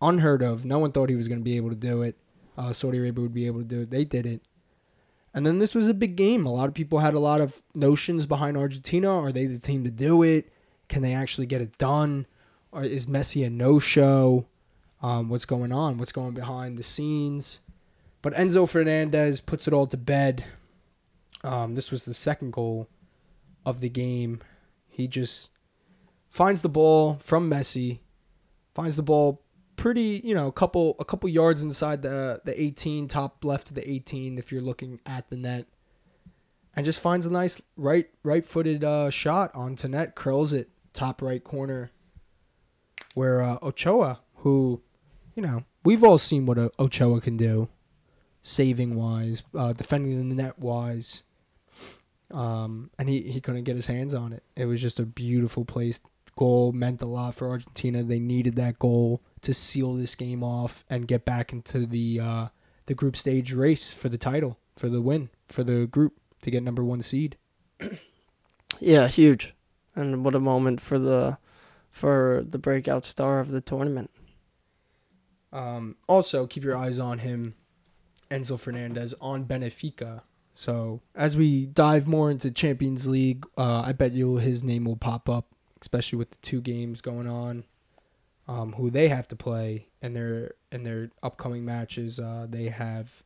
[0.03, 0.66] Unheard of.
[0.66, 2.16] No one thought he was going to be able to do it.
[2.59, 3.90] Uh, Saudi Arabia would be able to do it.
[3.90, 4.42] They did it.
[5.32, 6.47] And then this was a big game.
[6.47, 9.11] A lot of people had a lot of notions behind Argentina.
[9.11, 10.51] Are they the team to do it?
[10.89, 12.26] Can they actually get it done?
[12.72, 14.47] Or is Messi a no show?
[15.03, 15.99] Um, what's going on?
[15.99, 17.61] What's going behind the scenes?
[18.22, 20.45] But Enzo Fernandez puts it all to bed.
[21.45, 22.89] Um, this was the second goal
[23.64, 24.41] of the game.
[24.89, 25.51] He just
[26.28, 28.01] finds the ball from Messi,
[28.74, 29.43] finds the ball
[29.76, 33.74] pretty, you know, a couple a couple yards inside the the 18, top left of
[33.74, 35.66] the 18 if you're looking at the net.
[36.74, 41.44] And just finds a nice right right-footed uh, shot onto net, curls it top right
[41.44, 41.92] corner
[43.14, 44.80] where uh, Ochoa, who,
[45.34, 47.68] you know, we've all seen what uh, Ochoa can do
[48.42, 51.22] saving wise, uh, defending the net wise.
[52.30, 54.42] Um, and he, he couldn't get his hands on it.
[54.55, 56.01] It was just a beautiful place.
[56.38, 58.03] Goal meant a lot for Argentina.
[58.03, 62.47] They needed that goal to seal this game off and get back into the uh,
[62.86, 66.62] the group stage race for the title, for the win, for the group to get
[66.62, 67.36] number one seed.
[68.80, 69.55] Yeah, huge.
[69.97, 71.38] And what a moment for the
[71.90, 74.11] for the breakout star of the tournament.
[75.53, 77.55] Um, also, keep your eyes on him,
[78.30, 80.20] Enzo Fernandez, on Benfica.
[80.53, 84.97] So as we dive more into Champions League, uh, I bet you his name will
[84.97, 85.49] pop up,
[85.80, 87.64] especially with the two games going on.
[88.49, 92.20] Um, who they have to play in their in their upcoming matches?
[92.20, 93.24] Uh, they have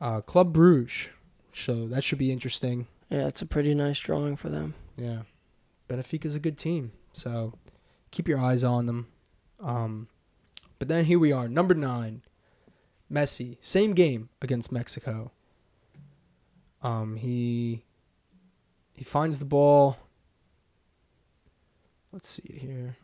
[0.00, 1.08] uh, Club Bruges,
[1.52, 2.88] so that should be interesting.
[3.08, 4.74] Yeah, it's a pretty nice drawing for them.
[4.96, 5.22] Yeah,
[5.92, 7.58] Benfica's a good team, so
[8.10, 9.08] keep your eyes on them.
[9.60, 10.08] Um,
[10.78, 12.22] but then here we are, number nine,
[13.12, 15.32] Messi, same game against Mexico.
[16.82, 17.84] Um, he
[18.94, 19.98] he finds the ball.
[22.10, 22.96] Let's see here.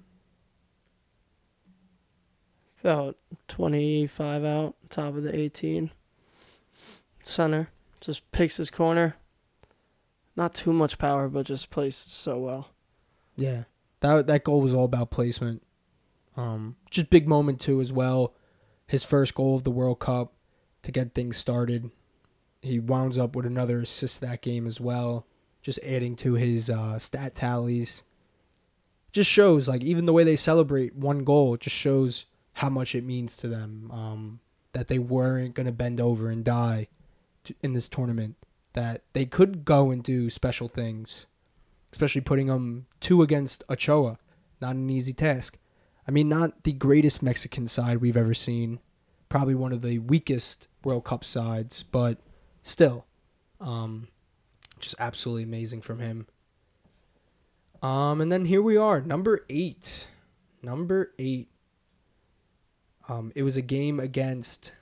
[2.80, 3.16] About
[3.48, 5.90] 25 out, top of the 18.
[7.24, 7.68] Center.
[8.00, 9.16] Just picks his corner.
[10.36, 12.68] Not too much power, but just placed so well.
[13.38, 13.64] Yeah,
[14.00, 15.62] that that goal was all about placement.
[16.36, 18.34] Um, just big moment too as well.
[18.86, 20.32] His first goal of the World Cup
[20.82, 21.90] to get things started.
[22.60, 25.26] He wounds up with another assist that game as well,
[25.62, 28.02] just adding to his uh, stat tallies.
[29.12, 33.04] Just shows like even the way they celebrate one goal just shows how much it
[33.04, 33.90] means to them.
[33.92, 34.40] Um,
[34.72, 36.88] that they weren't gonna bend over and die
[37.62, 38.36] in this tournament.
[38.74, 41.26] That they could go and do special things,
[41.92, 44.18] especially putting them two against Ochoa.
[44.60, 45.58] Not an easy task.
[46.06, 48.80] I mean, not the greatest Mexican side we've ever seen.
[49.28, 52.18] Probably one of the weakest World Cup sides, but
[52.62, 53.04] still,
[53.60, 54.08] um,
[54.80, 56.26] just absolutely amazing from him.
[57.82, 60.08] Um, and then here we are, number eight.
[60.62, 61.48] Number eight.
[63.08, 64.72] Um, it was a game against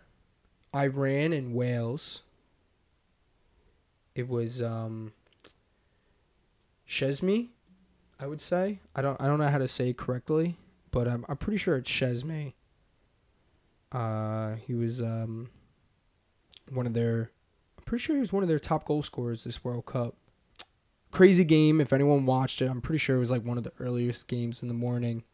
[0.75, 2.23] Iran and Wales.
[4.15, 5.13] It was um,
[6.89, 7.49] Cheshmi,
[8.21, 8.81] I would say.
[8.95, 10.57] I don't I don't know how to say it correctly,
[10.91, 12.55] but I'm I'm pretty sure it's Cheshmi.
[13.93, 15.51] Uh, he was um,
[16.71, 17.31] one of their.
[17.79, 20.17] I'm pretty sure he was one of their top goal scorers this World Cup.
[21.13, 21.81] Crazy game.
[21.81, 24.61] If anyone watched it, I'm pretty sure it was like one of the earliest games
[24.63, 25.25] in the morning.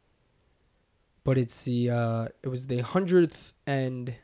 [1.25, 4.15] But it's the uh, it was the hundredth and.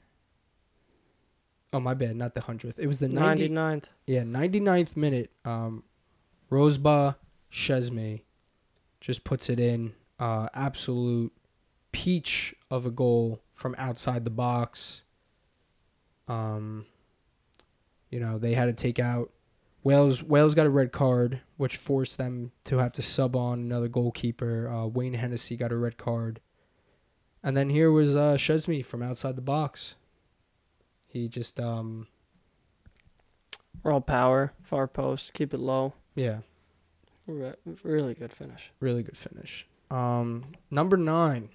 [1.70, 2.78] Oh my bad, not the hundredth.
[2.78, 3.84] It was the 90, 99th.
[4.06, 5.30] yeah, 99th minute.
[5.44, 5.82] Um,
[6.50, 7.16] Rouzbeh
[7.52, 8.22] Cheshmi
[9.00, 9.94] just puts it in.
[10.18, 11.32] Uh, absolute
[11.92, 15.04] peach of a goal from outside the box.
[16.26, 16.86] Um,
[18.10, 19.30] you know they had to take out
[19.82, 20.22] Wales.
[20.22, 24.68] Wales got a red card, which forced them to have to sub on another goalkeeper.
[24.68, 26.40] Uh, Wayne Hennessy got a red card,
[27.42, 29.96] and then here was uh, Chesme from outside the box.
[31.06, 32.08] He just um
[33.82, 35.94] Raw power, far post, keep it low.
[36.18, 36.38] Yeah
[37.26, 38.70] Re- really good finish.
[38.80, 39.66] really good finish.
[39.90, 41.50] Um, number nine,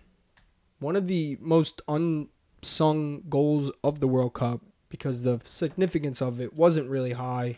[0.80, 6.54] one of the most unsung goals of the World Cup because the significance of it
[6.54, 7.58] wasn't really high.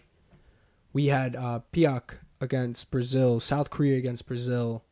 [0.93, 4.83] We had uh, Paik against Brazil, South Korea against Brazil.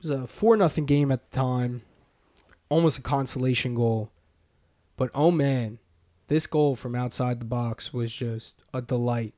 [0.00, 1.80] It was a four nothing game at the time,
[2.68, 4.10] almost a consolation goal.
[4.98, 5.78] But oh man,
[6.28, 9.32] this goal from outside the box was just a delight.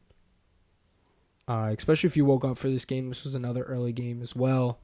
[1.49, 3.09] Uh, especially if you woke up for this game.
[3.09, 4.79] This was another early game as well.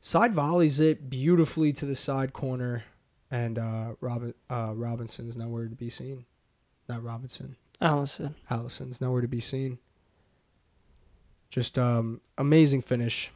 [0.00, 2.84] Side volleys it beautifully to the side corner,
[3.30, 6.24] and uh, Robin uh, Robinson's nowhere to be seen.
[6.88, 7.56] Not Robinson.
[7.82, 8.34] Alisson.
[8.50, 9.78] Alisson's nowhere to be seen.
[11.50, 13.30] Just um, amazing finish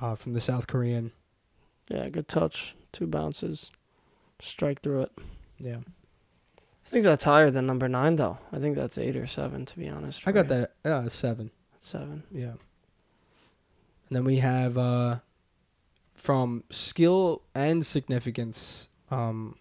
[0.00, 1.12] uh, from the South Korean.
[1.88, 2.74] Yeah, good touch.
[2.92, 3.70] Two bounces.
[4.40, 5.12] Strike through it.
[5.58, 5.78] Yeah,
[6.84, 8.38] I think that's higher than number nine, though.
[8.52, 10.26] I think that's eight or seven, to be honest.
[10.26, 10.66] I got me.
[10.82, 11.50] that uh, seven.
[11.84, 12.22] Seven.
[12.30, 12.52] Yeah.
[14.08, 15.16] And then we have uh,
[16.14, 19.56] from skill and significance, um,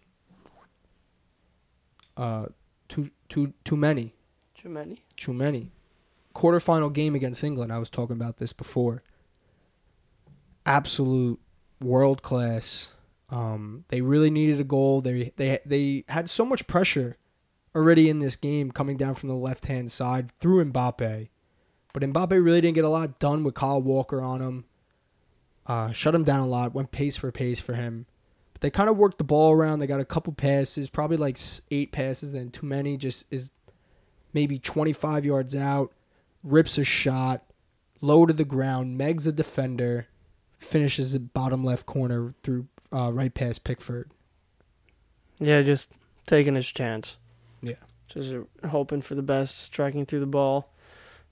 [2.15, 2.45] uh,
[2.88, 4.13] too too too many,
[4.55, 5.01] Too many.
[5.17, 5.72] too many.
[6.36, 7.74] Quarterfinal game against England.
[7.74, 9.01] I was talking about this before.
[10.65, 11.39] Absolute
[11.82, 12.93] world class.
[13.32, 15.01] Um, they really needed a goal.
[15.01, 17.17] They they they had so much pressure
[17.76, 21.30] already in this game coming down from the left hand side through Mbappe,
[21.93, 24.65] but Mbappe really didn't get a lot done with Kyle Walker on him.
[25.65, 26.73] Uh, shut him down a lot.
[26.73, 28.05] Went pace for pace for him.
[28.53, 29.79] But they kind of worked the ball around.
[29.79, 31.37] They got a couple passes, probably like
[31.69, 32.33] eight passes.
[32.33, 32.97] Then too many.
[32.97, 33.51] Just is
[34.33, 35.93] maybe 25 yards out.
[36.43, 37.43] Rips a shot,
[38.01, 38.97] low to the ground.
[38.97, 40.07] Meg's a defender.
[40.57, 44.11] Finishes it bottom left corner through uh, right past Pickford.
[45.39, 45.91] Yeah, just
[46.27, 47.17] taking his chance.
[47.61, 47.75] Yeah.
[48.07, 48.33] Just
[48.67, 50.70] hoping for the best, striking through the ball.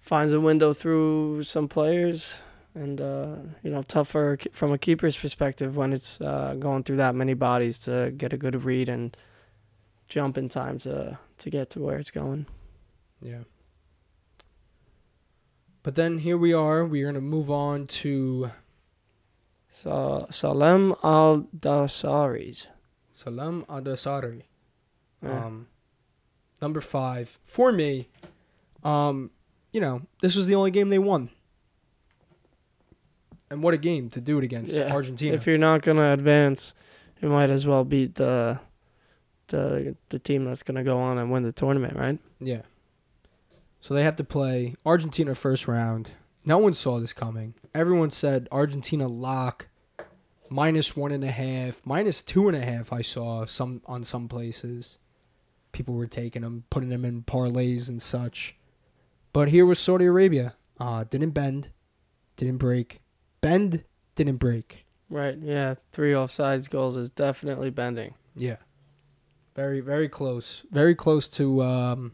[0.10, 2.34] Finds a window through some players,
[2.74, 7.14] and uh, you know, tougher from a keeper's perspective when it's uh, going through that
[7.14, 9.16] many bodies to get a good read and
[10.07, 12.47] jump in time to to get to where it's going.
[13.22, 13.43] Yeah.
[15.84, 16.84] But then here we are.
[16.84, 18.49] We are going to move on to
[19.70, 22.66] So Salem Al Dawsari's.
[23.14, 24.41] Salam Adasari.
[25.22, 25.45] Yeah.
[25.45, 25.68] Um,
[26.60, 28.07] number five for me.
[28.84, 29.30] Um,
[29.72, 31.30] you know, this was the only game they won.
[33.51, 34.93] And what a game to do it against Yeah.
[34.93, 35.36] Argentina.
[35.36, 36.74] If you're not gonna advance,
[37.22, 38.59] you might as well beat the
[39.47, 42.20] the the team that's gonna go on and win the tournament, right?
[42.39, 42.61] yeah.
[43.82, 46.11] So they have to play Argentina first round.
[46.45, 47.53] No one saw this coming.
[47.74, 49.67] Everyone said Argentina lock
[50.49, 52.91] minus one and a half, minus two and a half.
[52.91, 54.99] I saw some on some places.
[55.72, 58.55] People were taking them, putting them in parlays and such.
[59.34, 60.56] But here was Saudi Arabia.
[60.80, 61.70] Uh, didn't bend,
[62.38, 63.02] didn't break,
[63.42, 63.84] bend,
[64.16, 64.86] didn't break.
[65.10, 65.38] Right.
[65.42, 65.76] Yeah.
[65.92, 68.14] Three offsides goals is definitely bending.
[68.36, 68.58] Yeah.
[69.56, 70.64] Very, very close.
[70.72, 72.14] Very close to um,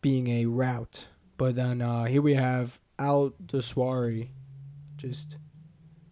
[0.00, 1.06] being a route.
[1.36, 4.30] But then uh, here we have Al Dawsari.
[4.96, 5.36] Just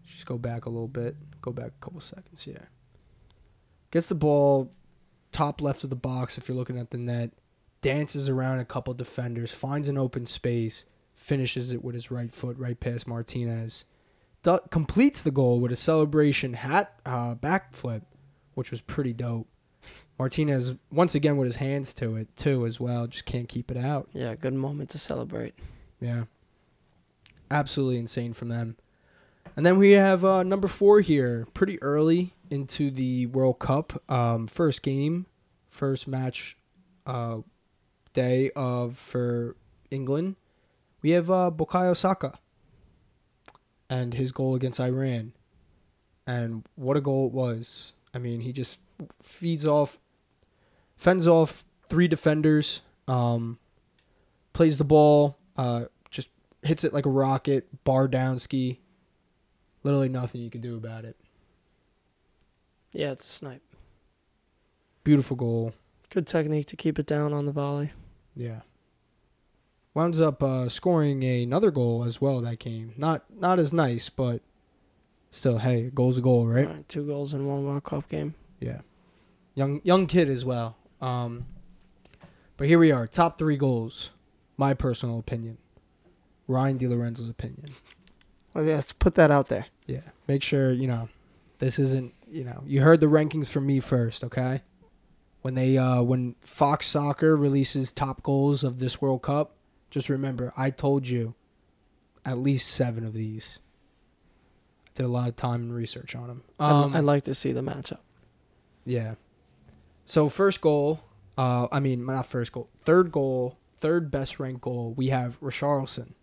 [0.05, 1.17] just go back a little bit.
[1.43, 2.67] Go back a couple seconds, yeah.
[3.91, 4.73] Gets the ball
[5.33, 7.33] top left of the box if you're looking at the net.
[7.87, 10.85] Dances around a couple defenders, finds an open space,
[11.15, 13.85] finishes it with his right foot right past Martinez.
[14.43, 18.03] Du- completes the goal with a celebration hat uh, backflip
[18.55, 19.47] which was pretty dope.
[20.19, 23.77] Martinez once again with his hands to it too as well, just can't keep it
[23.77, 24.09] out.
[24.13, 24.35] Yeah.
[24.35, 25.55] Good moment to celebrate.
[26.01, 26.25] Yeah,
[27.51, 28.77] absolutely insane from them.
[29.55, 34.03] And then we have uh, number four here, pretty early into the World Cup.
[34.11, 35.27] Um, first game,
[35.69, 36.57] first match,
[37.07, 37.39] uh,
[38.17, 39.55] day of for
[39.91, 40.37] England.
[41.03, 42.39] We have uh, Bukayo Saka
[43.89, 45.33] and his goal against Iran,
[46.27, 47.93] and what a goal it was!
[48.13, 48.81] I mean, he just
[49.23, 50.01] feeds off,
[50.97, 52.81] fends off three defenders.
[53.07, 53.59] Um,
[54.53, 56.31] plays the ball, uh, just
[56.63, 58.81] hits it like a rocket, bar down ski.
[59.85, 61.15] Literally nothing you can do about it.
[62.91, 63.63] Yeah, it's a snipe.
[65.05, 65.75] Beautiful goal.
[66.11, 67.93] Good technique to keep it down on the volley.
[68.37, 68.61] Yeah.
[69.95, 72.93] Winds up uh, scoring another goal as well that game.
[72.97, 74.43] Not not as nice, but
[75.31, 76.69] still, hey, a goal's a goal, right?
[76.69, 78.35] Right, two goals in one World Cup game.
[78.61, 78.81] Yeah.
[79.55, 80.77] Young young kid as well.
[81.01, 81.47] Um
[82.57, 84.11] but here we are, top 3 goals.
[84.57, 85.59] My personal opinion.
[86.49, 87.71] Ryan Di Lorenzo's opinion.
[88.55, 89.67] Well, let's put that out there.
[89.87, 90.01] Yeah.
[90.27, 91.11] Make sure, you know,
[91.59, 94.63] this isn't, you know, you heard the rankings from me first, okay?
[95.47, 99.53] When they uh when Fox Soccer releases top goals of this World Cup,
[99.91, 101.37] just remember I told you
[102.25, 103.61] at least 7 of these.
[104.89, 106.43] I did a lot of time and research on them.
[106.59, 108.01] I'd- I'd like to see the matchup.
[108.85, 109.15] Yeah.
[110.05, 111.03] So first goal,
[111.39, 114.95] uh, I mean not first goal, third goal, third best ranked goal.
[114.97, 116.15] We have Richarlison,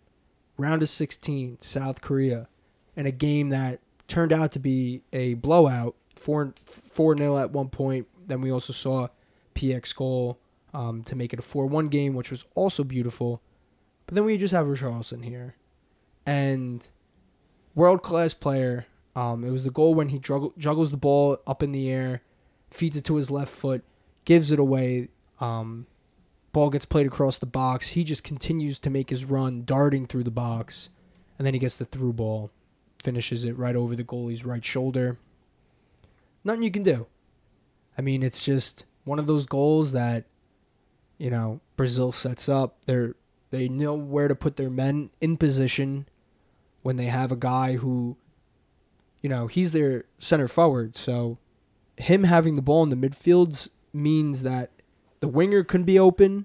[0.58, 2.46] round of 16, South Korea,
[2.94, 7.70] in a game that turned out to be a blowout, four four nil at one
[7.70, 8.06] point.
[8.26, 9.08] Then we also saw
[9.54, 10.38] Paik's goal
[10.72, 13.40] um, to make it a four one game, which was also beautiful.
[14.06, 15.56] But then we just have Richarlison here,
[16.26, 16.86] and
[17.74, 18.86] world class player.
[19.16, 22.22] Um, it was the goal when he juggle, juggles the ball up in the air
[22.74, 23.84] feeds it to his left foot,
[24.24, 25.08] gives it away.
[25.40, 25.86] Um,
[26.52, 27.88] ball gets played across the box.
[27.88, 30.90] He just continues to make his run, darting through the box,
[31.38, 32.50] and then he gets the through ball,
[33.02, 35.18] finishes it right over the goalie's right shoulder.
[36.42, 37.06] Nothing you can do.
[37.96, 40.24] I mean, it's just one of those goals that,
[41.18, 42.76] you know, Brazil sets up.
[42.86, 43.14] They're
[43.50, 46.08] they know where to put their men in position
[46.82, 48.16] when they have a guy who
[49.24, 50.96] you know, he's their center forward.
[50.96, 51.38] So
[51.96, 54.70] him having the ball in the midfields means that
[55.20, 56.44] the winger could be open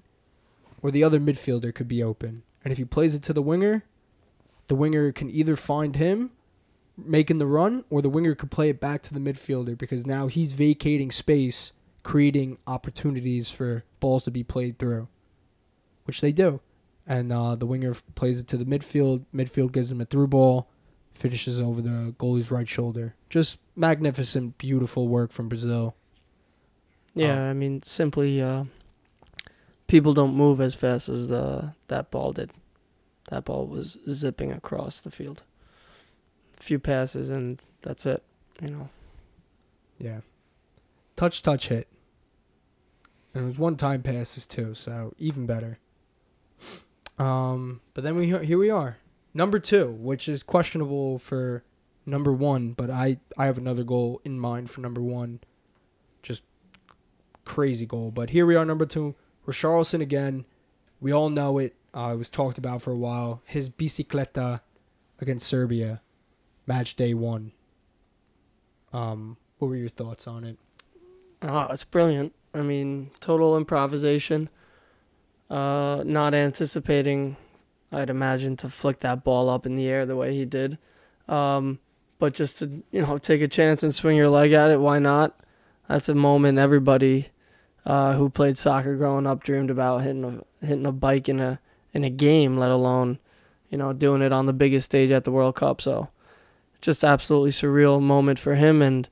[0.82, 2.42] or the other midfielder could be open.
[2.64, 3.84] And if he plays it to the winger,
[4.68, 6.30] the winger can either find him
[6.96, 10.28] making the run or the winger could play it back to the midfielder because now
[10.28, 11.72] he's vacating space,
[12.02, 15.08] creating opportunities for balls to be played through,
[16.04, 16.60] which they do.
[17.06, 19.24] And uh, the winger plays it to the midfield.
[19.34, 20.68] Midfield gives him a through ball,
[21.12, 23.14] finishes over the goalie's right shoulder.
[23.28, 25.94] Just magnificent, beautiful work from Brazil.
[27.14, 28.64] Yeah, I mean, simply, uh,
[29.88, 32.52] people don't move as fast as the that ball did.
[33.30, 35.42] That ball was zipping across the field.
[36.58, 38.22] A few passes and that's it.
[38.62, 38.88] You know.
[39.98, 40.20] Yeah.
[41.20, 41.86] Touch, touch, hit.
[43.34, 45.78] And it was one time passes too, so even better.
[47.18, 48.96] Um, but then we here we are,
[49.34, 51.62] number two, which is questionable for
[52.06, 55.40] number one, but I I have another goal in mind for number one,
[56.22, 56.40] just
[57.44, 58.10] crazy goal.
[58.10, 59.14] But here we are, number two,
[59.46, 60.46] Richarlison again.
[61.02, 61.76] We all know it.
[61.92, 63.42] Uh, it was talked about for a while.
[63.44, 64.62] His bicicleta
[65.18, 66.00] against Serbia,
[66.66, 67.52] match day one.
[68.90, 70.56] Um, what were your thoughts on it?
[71.42, 72.34] Oh, it's brilliant.
[72.54, 74.48] I mean, total improvisation.
[75.48, 77.36] Uh, not anticipating,
[77.90, 80.78] I'd imagine, to flick that ball up in the air the way he did.
[81.28, 81.78] Um,
[82.18, 84.98] but just to, you know, take a chance and swing your leg at it, why
[84.98, 85.38] not?
[85.88, 87.30] That's a moment everybody
[87.84, 91.58] uh, who played soccer growing up dreamed about hitting a hitting a bike in a
[91.92, 93.18] in a game, let alone,
[93.70, 95.80] you know, doing it on the biggest stage at the World Cup.
[95.80, 96.08] So,
[96.80, 99.08] just absolutely surreal moment for him, and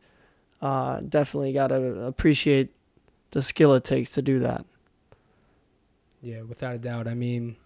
[0.61, 2.70] uh, definitely got to appreciate
[3.30, 4.64] the skill it takes to do that.
[6.20, 7.06] Yeah, without a doubt.
[7.06, 7.56] I mean,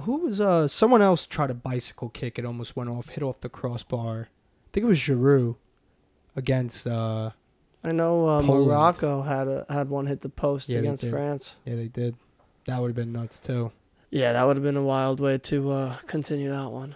[0.00, 2.38] who was uh someone else tried a bicycle kick?
[2.38, 4.28] It almost went off, hit off the crossbar.
[4.30, 5.56] I think it was Giroud
[6.36, 6.86] against.
[6.86, 7.30] uh
[7.82, 11.04] I know uh, Morocco had a, had one hit the post Yeah, against.
[11.06, 11.54] France.
[11.66, 12.16] Yeah, they did.
[12.66, 13.72] That would have been nuts too.
[14.10, 16.94] Yeah, that would have been a wild way to uh, continue that one.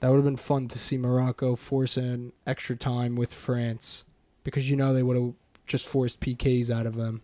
[0.00, 4.04] That would have been fun to see Morocco force an extra time with France,
[4.44, 5.32] because you know they would have
[5.66, 7.20] just forced PKs out of them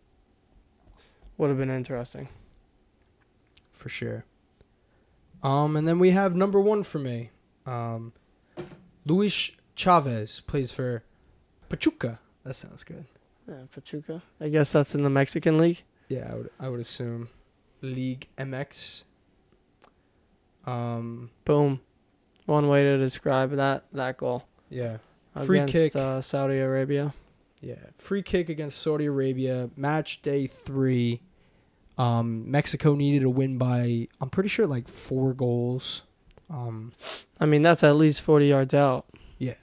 [1.38, 2.28] Would have been interesting.
[3.70, 4.24] for sure.
[5.42, 7.30] Um, and then we have number one for me.
[7.66, 8.12] Um,
[9.06, 11.04] Luis Chavez plays for
[11.68, 12.18] Pachuca.
[12.44, 13.04] That sounds good.
[13.48, 14.22] Yeah, Pachuca.
[14.40, 15.82] I guess that's in the Mexican league.
[16.08, 17.28] Yeah, I would I would assume
[17.82, 19.04] League MX.
[20.66, 21.80] Um, Boom.
[22.46, 24.98] One way to describe that that goal yeah,
[25.44, 25.96] Free against kick.
[25.96, 27.14] Uh, Saudi Arabia.
[27.60, 29.70] yeah, free kick against Saudi Arabia.
[29.76, 31.20] Match day three.
[31.96, 36.02] Um, Mexico needed a win by I'm pretty sure like four goals.
[36.50, 36.92] Um,
[37.40, 39.06] I mean, that's at least forty yards out.
[39.38, 39.54] yeah,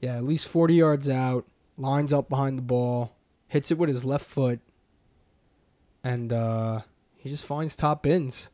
[0.00, 1.46] Yeah, at least 40 yards out.
[1.78, 3.16] Lines up behind the ball,
[3.48, 4.60] hits it with his left foot,
[6.04, 6.80] and uh,
[7.16, 8.50] he just finds top bins.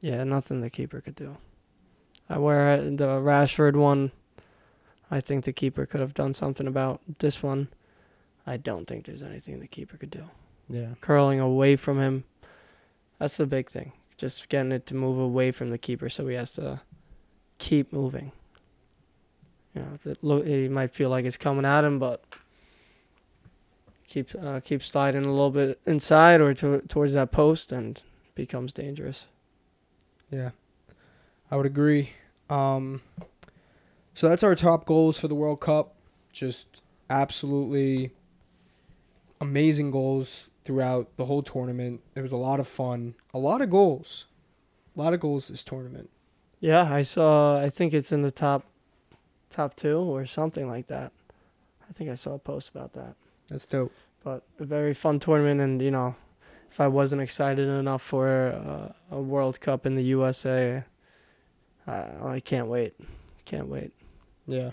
[0.00, 1.36] Yeah, nothing the keeper could do.
[2.28, 4.10] Uh, where the Rashford one,
[5.10, 7.00] I think the keeper could have done something about.
[7.18, 7.68] This one,
[8.46, 10.24] I don't think there's anything the keeper could do.
[10.68, 12.24] Yeah, Curling away from him,
[13.18, 13.92] that's the big thing.
[14.16, 16.80] Just getting it to move away from the keeper, so he has to
[17.58, 18.32] keep moving.
[19.74, 22.24] You know, it look, he might feel like it's coming at him, but
[24.06, 28.00] keep uh, keep sliding a little bit inside or to, towards that post, and
[28.34, 29.24] becomes dangerous.
[30.30, 30.50] Yeah,
[31.54, 32.10] I would agree.
[32.50, 33.00] Um,
[34.12, 35.94] so that's our top goals for the World Cup.
[36.32, 38.10] Just absolutely
[39.40, 42.00] amazing goals throughout the whole tournament.
[42.16, 44.24] It was a lot of fun, a lot of goals,
[44.96, 46.10] a lot of goals this tournament.
[46.58, 47.62] Yeah, I saw.
[47.62, 48.64] I think it's in the top,
[49.48, 51.12] top two or something like that.
[51.88, 53.14] I think I saw a post about that.
[53.46, 53.92] That's dope.
[54.24, 56.16] But a very fun tournament, and you know,
[56.68, 60.82] if I wasn't excited enough for uh, a World Cup in the USA,
[61.86, 62.94] uh, I can't wait.
[63.44, 63.92] Can't wait.
[64.46, 64.70] Yeah.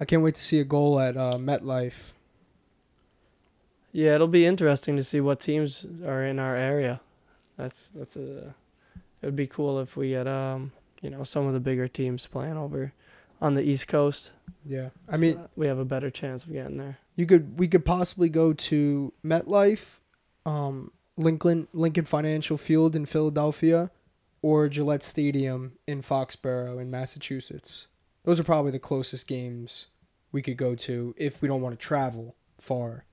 [0.00, 2.12] I can't wait to see a goal at uh, MetLife.
[3.92, 7.00] Yeah, it'll be interesting to see what teams are in our area.
[7.56, 8.54] That's that's a.
[9.22, 12.26] It would be cool if we had um you know some of the bigger teams
[12.26, 12.92] playing over
[13.40, 14.32] on the East Coast.
[14.64, 14.90] Yeah.
[15.08, 16.98] I so mean, we have a better chance of getting there.
[17.16, 19.98] you could we could possibly go to MetLife,
[20.44, 23.90] um, Lincoln Lincoln Financial Field in Philadelphia,
[24.46, 27.88] or Gillette Stadium in Foxborough in Massachusetts.
[28.22, 29.86] Those are probably the closest games
[30.30, 33.06] we could go to if we don't want to travel far.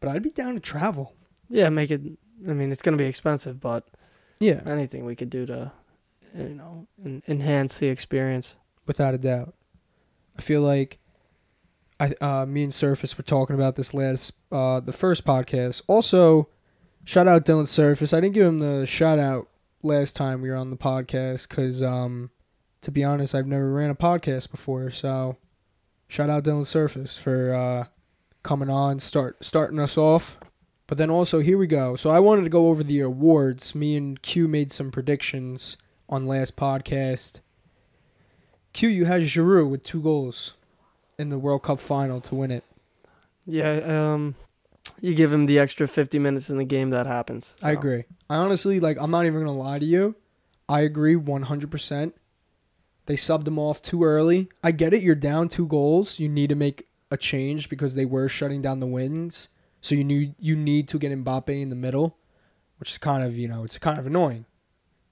[0.00, 1.12] But I'd be down to travel.
[1.48, 2.00] Yeah, make it.
[2.48, 3.86] I mean, it's gonna be expensive, but
[4.40, 4.62] Yeah.
[4.66, 5.70] anything we could do to,
[6.36, 8.54] you know, en- enhance the experience.
[8.86, 9.54] without a doubt.
[10.38, 10.98] I feel like
[12.00, 15.82] I uh, me and Surface were talking about this last uh, the first podcast.
[15.86, 16.48] Also,
[17.04, 18.12] shout out Dylan Surface.
[18.12, 19.48] I didn't give him the shout out
[19.86, 22.30] last time we were on the podcast because, um,
[22.82, 24.90] to be honest, I've never ran a podcast before.
[24.90, 25.36] So,
[26.08, 27.84] shout out Dylan Surface for uh,
[28.42, 30.38] coming on, start starting us off.
[30.86, 31.96] But then also here we go.
[31.96, 33.74] So I wanted to go over the awards.
[33.74, 35.76] Me and Q made some predictions
[36.08, 37.40] on last podcast.
[38.72, 40.54] Q, you had Giroud with two goals
[41.18, 42.62] in the World Cup final to win it.
[43.44, 43.78] Yeah,
[44.12, 44.34] um,
[45.00, 47.52] you give him the extra 50 minutes in the game, that happens.
[47.62, 48.04] I agree.
[48.28, 48.96] I honestly like.
[49.00, 50.16] I'm not even gonna lie to you.
[50.68, 51.70] I agree 100.
[51.70, 52.14] percent
[53.06, 54.48] They subbed him off too early.
[54.62, 55.02] I get it.
[55.02, 56.18] You're down two goals.
[56.18, 59.48] You need to make a change because they were shutting down the wins.
[59.80, 62.16] So you need you need to get Mbappe in the middle,
[62.78, 64.46] which is kind of you know it's kind of annoying.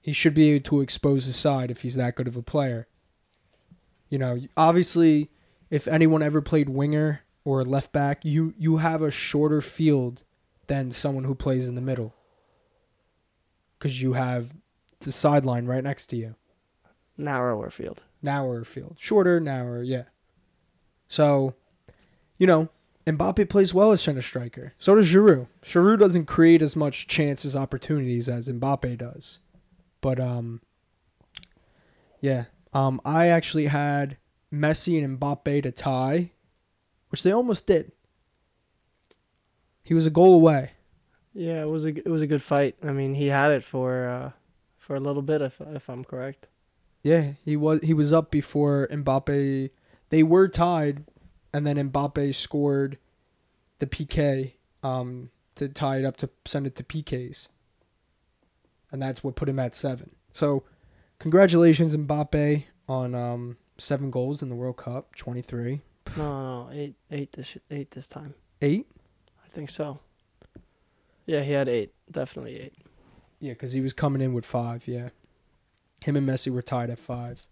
[0.01, 2.87] He should be able to expose his side if he's that good of a player.
[4.09, 5.31] You know, obviously,
[5.71, 10.23] if anyone ever played winger or left back, you you have a shorter field
[10.67, 12.13] than someone who plays in the middle
[13.77, 14.55] because you have
[15.01, 16.35] the sideline right next to you.
[17.17, 18.03] Narrower field.
[18.21, 18.97] Narrower field.
[18.99, 20.03] Shorter, narrower, yeah.
[21.07, 21.53] So,
[22.37, 22.69] you know,
[23.05, 24.73] Mbappe plays well as center striker.
[24.79, 25.47] So does Giroud.
[25.63, 29.39] Giroud doesn't create as much chances, opportunities as Mbappe does.
[30.01, 30.61] But, um,
[32.19, 32.45] yeah.
[32.73, 34.17] Um, I actually had
[34.51, 36.31] Messi and Mbappe to tie,
[37.15, 37.93] which they almost did.
[39.81, 40.71] He was a goal away.
[41.33, 42.75] Yeah, it was a it was a good fight.
[42.83, 44.31] I mean, he had it for uh,
[44.77, 46.47] for a little bit, if if I'm correct.
[47.03, 49.69] Yeah, he was he was up before Mbappe.
[50.09, 51.05] They were tied,
[51.53, 52.97] and then Mbappe scored
[53.79, 57.47] the PK um, to tie it up to send it to PKs,
[58.91, 60.17] and that's what put him at seven.
[60.33, 60.63] So,
[61.19, 65.81] congratulations Mbappe on um, seven goals in the World Cup, twenty three,
[66.17, 68.33] No, no, eight eight this eight this time.
[68.61, 68.87] eight.
[69.43, 69.99] I think so.
[71.25, 71.93] Yeah, he had eight.
[72.11, 72.73] Definitely eight.
[73.39, 74.87] Yeah, because he was coming in with five.
[74.87, 75.09] Yeah,
[76.03, 77.45] him and Messi were tied at five.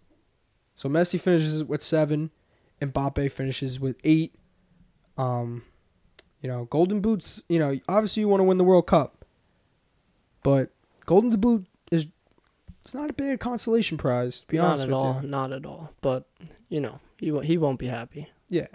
[0.76, 2.30] So Messi finishes with seven,
[2.80, 4.34] and Mbappe finishes with eight.
[5.16, 5.62] Um,
[6.40, 7.42] you know, Golden Boots.
[7.48, 9.24] You know, obviously you want to win the World Cup,
[10.42, 10.70] but
[11.06, 12.06] Golden Boot is
[12.82, 14.40] it's not a bad consolation prize.
[14.40, 15.20] To be not honest at with all.
[15.22, 15.28] you.
[15.28, 15.90] Not at all.
[16.00, 16.26] But
[16.68, 18.28] you know, he he won't be happy.
[18.54, 18.68] Yeah,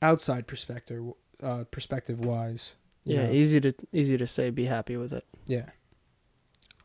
[0.00, 1.12] outside perspective,
[1.42, 2.76] uh, perspective wise.
[3.04, 3.32] Yeah, know.
[3.32, 4.48] easy to easy to say.
[4.48, 5.26] Be happy with it.
[5.46, 5.66] Yeah.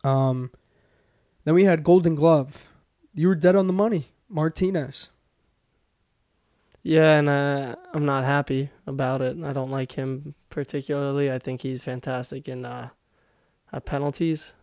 [0.04, 0.52] Um,
[1.46, 2.68] then we had Golden Glove.
[3.16, 5.12] You were dead on the money, Martinez.
[6.82, 9.42] Yeah, and uh, I'm not happy about it.
[9.42, 11.32] I don't like him particularly.
[11.32, 12.90] I think he's fantastic in uh,
[13.72, 14.56] at penalties,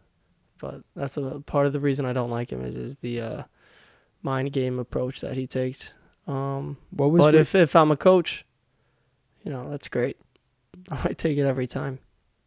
[0.61, 3.43] but that's a part of the reason I don't like him is, is the uh,
[4.23, 5.95] mind game approach that he takes.
[6.27, 8.45] Um, What was but if if I'm a coach,
[9.45, 10.17] you know that's great.
[10.91, 11.99] I take it every time.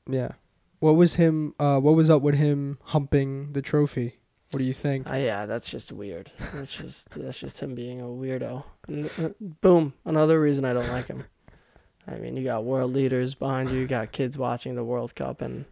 [0.10, 0.34] yeah,
[0.80, 1.54] what was him?
[1.60, 4.20] Uh, what was up with him humping the trophy?
[4.52, 5.10] What do you think?
[5.10, 6.32] Uh, yeah, that's just weird.
[6.54, 8.64] That's just that's just him being a weirdo.
[8.88, 11.24] And, uh, boom, another reason I don't like him.
[12.08, 15.42] I mean, you got world leaders behind you, you got kids watching the World Cup,
[15.42, 15.66] and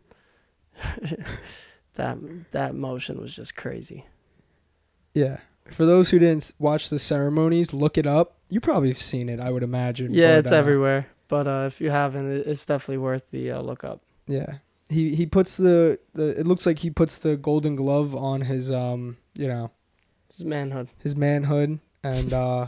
[1.95, 2.18] that
[2.52, 4.06] that motion was just crazy.
[5.14, 5.39] Yeah.
[5.70, 8.36] For those who didn't watch the ceremonies, look it up.
[8.49, 10.14] You probably have seen it, I would imagine.
[10.14, 11.07] Yeah, but, it's uh, everywhere.
[11.30, 14.01] But uh, if you haven't, it's definitely worth the uh, look up.
[14.28, 14.55] Yeah.
[14.89, 18.70] He he puts the, the it looks like he puts the golden glove on his
[18.70, 19.72] um you know
[20.30, 20.89] It's manhood.
[21.01, 22.68] his manhood and uh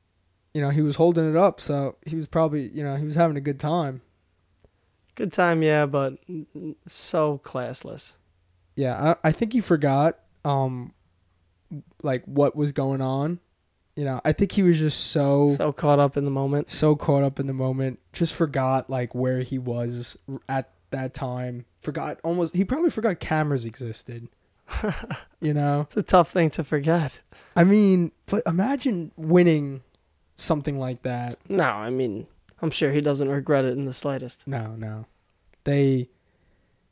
[0.54, 3.16] you know he was holding it up so he was probably you know he was
[3.16, 4.00] having a good time
[5.14, 6.16] Good time, yeah, but
[6.86, 8.12] so classless.
[8.74, 10.94] yeah i, I think he forgot um
[12.02, 13.38] like what was going on
[13.96, 16.70] you know i think he was just so So caught up in the moment.
[16.70, 21.64] so caught up in the moment just forgot like where he was at that time
[21.80, 24.28] forgot almost he probably forgot cameras existed
[25.40, 27.20] you know It's a tough thing to forget.
[27.56, 29.82] i mean but imagine winning
[30.36, 32.26] something like that No, I mean,
[32.62, 34.46] I'm sure he doesn't regret it in the slightest.
[34.46, 35.06] No, no.
[35.64, 36.08] They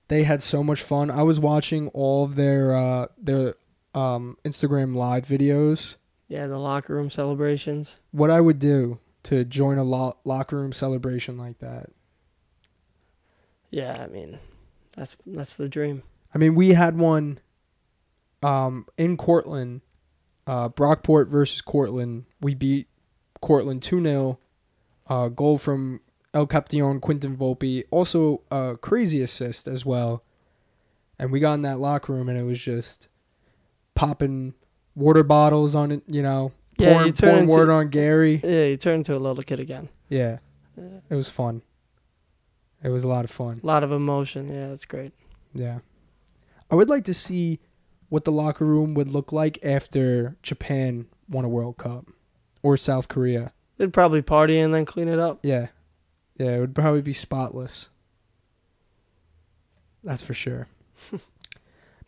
[0.09, 1.11] they had so much fun.
[1.11, 3.55] I was watching all of their uh their
[3.97, 5.97] um Instagram live videos.
[6.29, 7.97] Yeah, the locker room celebrations.
[8.11, 11.91] What I would do to join a lo- locker room celebration like that.
[13.71, 14.39] Yeah, I mean,
[14.97, 16.03] that's that's the dream.
[16.35, 17.41] I mean, we had one
[18.43, 19.81] um in Cortland
[20.47, 22.27] uh Brockport versus Cortland.
[22.41, 22.89] We beat
[23.41, 24.37] Cortland 2-0.
[25.09, 26.01] Uh goal from
[26.35, 27.85] El Capitan Quinton Volpe.
[27.91, 30.23] Also a crazy assist as well.
[31.19, 33.09] And we got in that locker room and it was just
[33.97, 34.55] popping
[34.95, 38.41] water bottles on it, you know, Yeah, pouring, you turn pouring into word on Gary.
[38.45, 39.89] yeah, you turn into a little kid again.
[40.09, 40.39] Yeah,
[40.77, 41.01] Yeah.
[41.11, 41.63] it was fun.
[42.83, 43.61] It was a lot of fun.
[43.63, 44.49] A lot of emotion.
[44.49, 45.13] Yeah, that's great.
[45.55, 45.79] Yeah.
[46.71, 47.59] I would like to see
[48.09, 52.07] what the locker room would look like after Japan won a World Cup
[52.63, 53.53] or South Korea.
[53.79, 55.41] They'd probably party and then clean it up.
[55.43, 55.69] Yeah.
[56.39, 57.89] Yeah, it would probably be spotless.
[60.05, 60.69] That's for sure.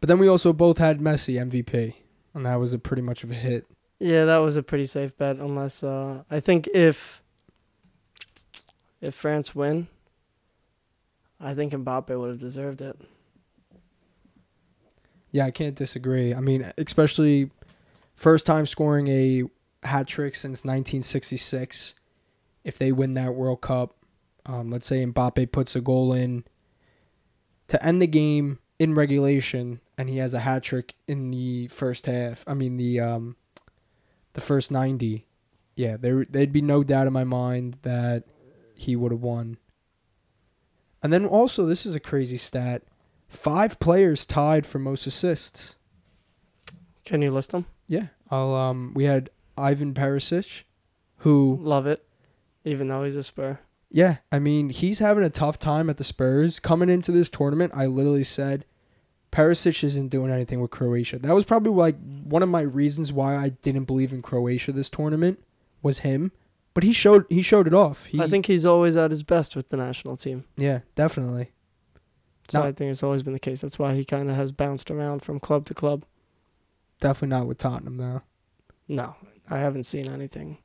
[0.01, 1.95] but then we also both had Messi MVP,
[2.35, 3.67] and that was a pretty much of a hit.
[3.99, 5.37] Yeah, that was a pretty safe bet.
[5.37, 7.23] Unless uh, I think if
[9.01, 9.89] if France win,
[11.41, 12.97] I think Mbappe would have deserved it.
[15.31, 16.35] Yeah, I can't disagree.
[16.35, 17.51] I mean, especially
[18.15, 19.45] first time scoring a
[19.87, 21.95] hat trick since 1966.
[22.65, 23.95] If they win that World Cup,
[24.47, 26.45] um, let's say Mbappe puts a goal in
[27.69, 32.07] to end the game in regulation, and he has a hat trick in the first
[32.07, 32.45] half.
[32.47, 33.37] I mean the um,
[34.33, 35.27] the first 90.
[35.77, 38.25] Yeah, there there'd be no doubt in my mind that
[38.75, 39.59] he would have won.
[41.03, 42.83] And then also, this is a crazy stat.
[43.29, 45.77] Five players tied for most assists.
[47.05, 47.67] Can you list them?
[47.87, 48.07] Yeah.
[48.31, 50.63] I'll um we had Ivan Perisic
[51.23, 52.07] who Love it,
[52.65, 53.59] even though he's a Spur.
[53.91, 56.61] yeah, I mean, he's having a tough time at the Spurs.
[56.61, 58.65] Coming into this tournament, I literally said
[59.31, 61.19] Perisic isn't doing anything with Croatia.
[61.19, 64.89] That was probably like one of my reasons why I didn't believe in Croatia this
[64.91, 65.39] tournament
[65.83, 66.33] was him.
[66.75, 68.07] But he showed he showed it off.
[68.07, 70.45] He, I think he's always at his best with the national team.
[70.57, 71.51] yeah, definitely.
[72.49, 72.67] So No.
[72.67, 73.61] I think it's always been the case.
[73.61, 76.05] That's why he kind of has bounced around from club to club.
[77.01, 78.23] Definitely not with Tottenham though.
[78.87, 79.17] No,
[79.51, 80.59] I haven't seen anything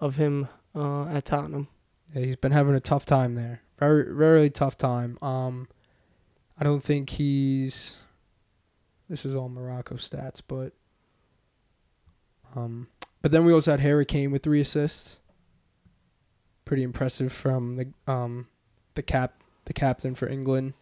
[0.00, 1.68] of him uh, at Tottenham.
[2.14, 3.62] Yeah, he's been having a tough time there.
[3.78, 5.18] Very, very tough time.
[5.22, 5.66] Um,
[6.58, 7.96] I don't think he's.
[9.08, 10.72] This is all Morocco stats, but.
[12.56, 12.88] Um,
[13.20, 15.18] but then we also had Harry Kane with three assists.
[16.64, 18.48] Pretty impressive from the um,
[18.94, 20.74] the cap the captain for England.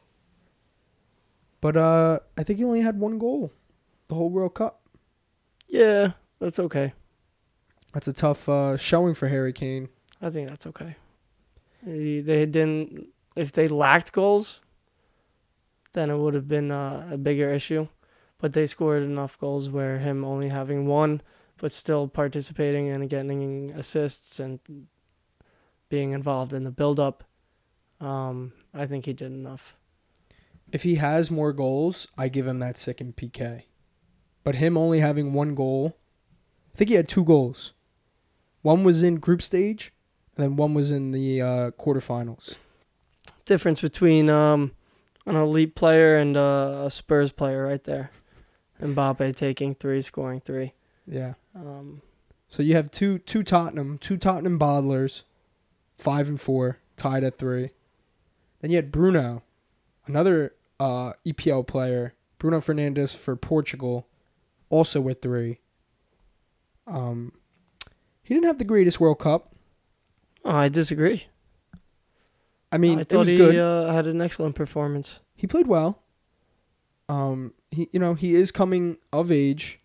[1.60, 3.52] But uh, I think he only had one goal,
[4.08, 4.80] the whole World Cup.
[5.68, 6.92] Yeah, that's okay.
[7.92, 9.88] That's a tough uh, showing for Harry Kane.
[10.20, 10.96] I think that's okay.
[11.82, 13.08] They they didn't.
[13.34, 14.60] If they lacked goals,
[15.92, 17.88] then it would have been uh, a bigger issue.
[18.42, 21.22] But they scored enough goals where him only having one,
[21.58, 24.58] but still participating and getting assists and
[25.88, 27.22] being involved in the build-up.
[28.00, 29.76] Um, I think he did enough.
[30.72, 33.62] If he has more goals, I give him that second PK.
[34.42, 35.96] But him only having one goal,
[36.74, 37.74] I think he had two goals.
[38.62, 39.92] One was in group stage,
[40.36, 42.56] and then one was in the uh, quarterfinals.
[43.44, 44.72] Difference between um,
[45.26, 48.10] an elite player and uh, a Spurs player, right there.
[48.82, 50.72] Mbappe taking three, scoring three.
[51.06, 51.34] Yeah.
[51.54, 52.02] Um,
[52.48, 55.22] So you have two two Tottenham, two Tottenham bottlers,
[55.96, 57.70] five and four, tied at three.
[58.60, 59.42] Then you had Bruno,
[60.06, 64.06] another uh, EPL player, Bruno Fernandes for Portugal,
[64.70, 65.60] also with three.
[66.86, 67.32] Um,
[68.22, 69.54] he didn't have the greatest World Cup.
[70.44, 71.26] oh, I disagree.
[72.70, 73.56] I mean, I it thought was he good.
[73.56, 75.20] Uh, had an excellent performance.
[75.36, 76.02] he played well.
[77.08, 79.80] Um, he you know he is coming of age.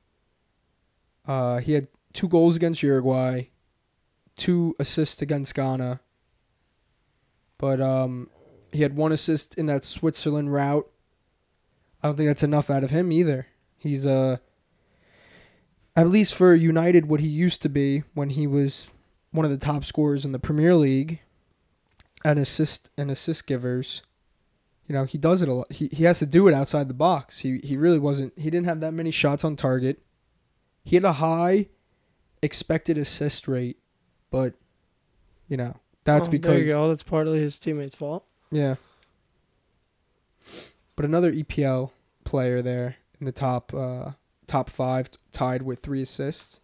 [1.25, 3.43] Uh, he had two goals against Uruguay,
[4.37, 5.99] two assists against Ghana.
[7.57, 8.29] But um,
[8.71, 10.89] he had one assist in that Switzerland rout.
[12.01, 13.47] I don't think that's enough out of him either.
[13.77, 14.37] He's uh,
[15.95, 18.87] at least for United, what he used to be when he was
[19.31, 21.21] one of the top scorers in the Premier League,
[22.23, 24.03] and assist and assist givers.
[24.87, 25.71] You know, he does it a lot.
[25.71, 27.39] He he has to do it outside the box.
[27.39, 28.33] He he really wasn't.
[28.37, 30.01] He didn't have that many shots on target.
[30.83, 31.67] He had a high
[32.41, 33.77] expected assist rate,
[34.31, 34.53] but
[35.49, 36.87] you know that's Oh, because there you go.
[36.87, 38.23] That's partly his teammates' fault.
[38.49, 38.75] yeah.
[40.95, 41.91] But another EPL
[42.23, 44.11] player there in the top uh,
[44.47, 46.59] top five, t- tied with three assists.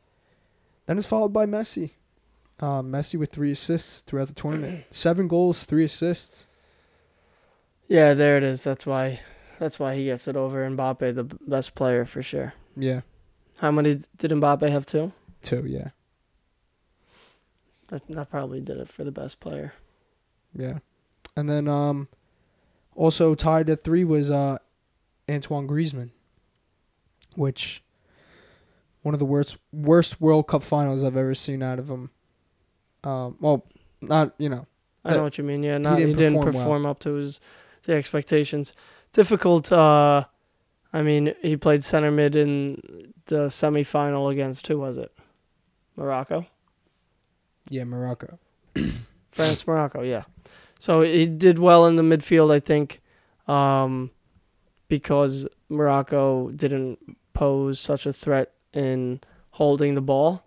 [0.86, 1.92] Then it's followed by Messi.
[2.60, 4.86] Uh, Messi with three assists throughout the tournament.
[4.92, 6.46] Seven goals, three assists.
[7.94, 8.64] Yeah, there it is.
[8.64, 9.20] That's why.
[9.60, 12.54] That's why he gets it over Mbappe, the best player for sure.
[12.76, 13.02] Yeah,
[13.60, 14.88] How many did Mbappe have?
[14.88, 15.12] Two.
[15.44, 15.64] two.
[15.68, 15.90] Yeah,
[17.90, 19.74] That that probably did it for the best player.
[20.56, 20.80] yeah.
[21.36, 22.08] And then um,
[22.96, 24.58] also tied at three was uh,
[25.30, 26.10] Antoine Griezmann,
[27.36, 27.84] which
[29.04, 32.10] one of the worst worst World Cup finals I've ever seen out of him.
[33.04, 33.66] Um, well,
[34.02, 34.66] not you know
[35.06, 35.62] I know what you mean.
[35.62, 36.92] Yeah, not he didn't didn't, perform perform, well.
[36.92, 37.40] up to his
[37.84, 38.74] the expectations.
[39.14, 39.72] Difficult.
[39.72, 40.26] Uh,
[40.92, 45.12] I mean, he played center mid in the semifinal against who was it?
[45.96, 46.48] Morocco.
[47.70, 48.40] Yeah, Morocco.
[49.32, 50.24] France, Morocco, yeah.
[50.80, 53.02] So he did well in the midfield, I think,
[53.48, 54.12] um,
[54.88, 60.44] because Morocco didn't pose such a threat in holding the ball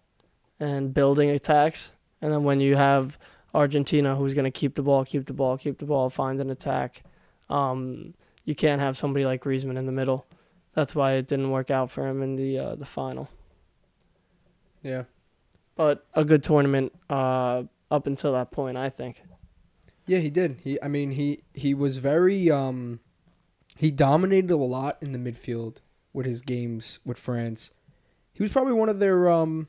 [0.61, 1.91] and building attacks.
[2.21, 3.19] And then when you have
[3.55, 6.51] Argentina, who's going to keep the ball, keep the ball, keep the ball, find an
[6.51, 7.03] attack,
[7.49, 8.15] um,
[8.45, 10.27] you can't have somebody like Griezmann in the middle.
[10.75, 13.29] That's why it didn't work out for him in the uh, the final.
[14.83, 15.05] Yeah.
[15.75, 19.23] But a good tournament uh, up until that point, I think.
[20.07, 20.61] Yeah, he did.
[20.63, 23.01] He I mean, he he was very um
[23.77, 25.79] he dominated a lot in the midfield
[26.13, 27.73] with his games with France.
[28.33, 29.69] He was probably one of their um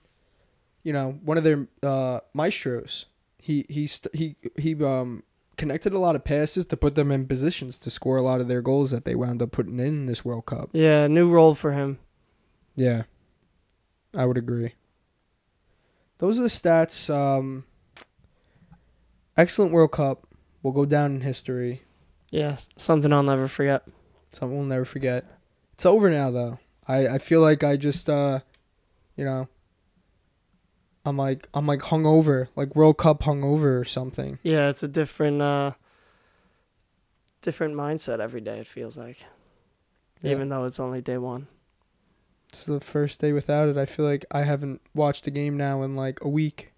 [0.84, 3.08] you know, one of their uh maestros.
[3.40, 5.24] He he st- he he um
[5.58, 8.48] connected a lot of passes to put them in positions to score a lot of
[8.48, 10.70] their goals that they wound up putting in this World Cup.
[10.72, 12.00] Yeah, new role for him.
[12.76, 13.04] Yeah.
[14.16, 14.74] I would agree.
[16.20, 17.66] Those are the stats um
[19.36, 20.28] excellent World Cup
[20.64, 21.84] will go down in history.
[22.32, 23.88] Yeah, something I'll never forget.
[24.32, 25.26] Something we'll never forget.
[25.74, 26.60] It's over now though.
[26.88, 28.40] I, I feel like I just uh
[29.16, 29.48] you know
[31.08, 34.40] I'm like I'm like hungover, like World Cup hungover or something.
[34.44, 35.72] Yeah, it's a different uh
[37.42, 39.24] different mindset every day it feels like.
[40.22, 40.32] Yeah.
[40.32, 41.48] Even though it's only day 1.
[42.50, 43.78] It's the first day without it.
[43.78, 46.74] I feel like I haven't watched a game now in like a week.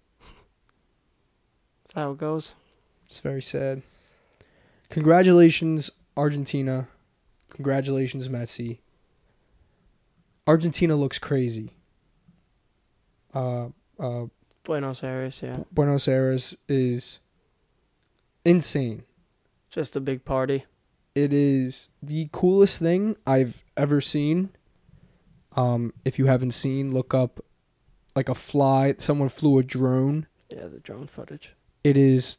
[1.82, 2.52] That's how it goes.
[3.06, 3.82] It's very sad.
[4.90, 6.86] Congratulations, Argentina.
[7.48, 8.78] Congratulations, Messi.
[10.46, 11.70] Argentina looks crazy.
[13.34, 13.68] Uh,
[14.00, 14.26] uh,
[14.64, 15.58] Buenos Aires, yeah.
[15.72, 17.20] Buenos Aires is
[18.44, 19.04] insane.
[19.70, 20.64] Just a big party.
[21.14, 24.50] It is the coolest thing I've ever seen.
[25.56, 27.44] Um, if you haven't seen, look up
[28.14, 28.94] like a fly.
[28.98, 30.26] Someone flew a drone.
[30.48, 31.54] Yeah, the drone footage.
[31.84, 32.38] It is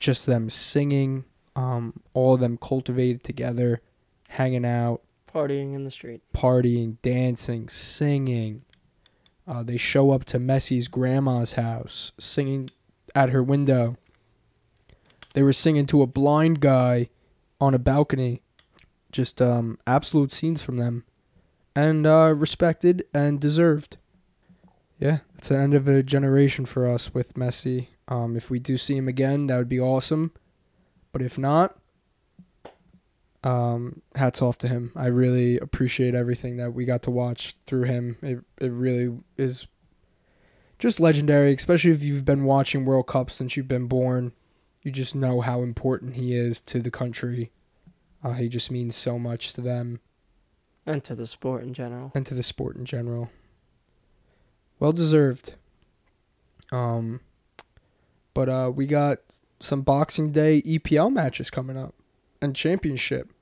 [0.00, 1.24] just them singing.
[1.54, 3.80] Um, all of them cultivated together,
[4.28, 5.00] hanging out,
[5.32, 6.20] Partying in the street.
[6.34, 8.62] partying, dancing, singing.
[9.46, 12.68] Uh, they show up to Messi's grandma's house, singing
[13.14, 13.96] at her window.
[15.34, 17.10] They were singing to a blind guy
[17.60, 18.42] on a balcony.
[19.12, 21.04] Just um, absolute scenes from them,
[21.74, 23.98] and uh, respected and deserved.
[24.98, 27.88] Yeah, it's the end of a generation for us with Messi.
[28.08, 30.32] Um, if we do see him again, that would be awesome.
[31.12, 31.78] But if not,
[33.46, 34.92] um, hats off to him.
[34.96, 38.16] I really appreciate everything that we got to watch through him.
[38.22, 39.66] It it really is
[40.78, 44.32] just legendary, especially if you've been watching World Cup since you've been born.
[44.82, 47.50] You just know how important he is to the country.
[48.22, 50.00] Uh, he just means so much to them
[50.84, 52.10] And to the sport in general.
[52.14, 53.30] and to the sport in general.
[54.80, 55.54] Well deserved.
[56.72, 57.20] Um,
[58.34, 59.18] but uh, we got
[59.60, 61.94] some Boxing Day EPL matches coming up
[62.42, 63.32] and championship.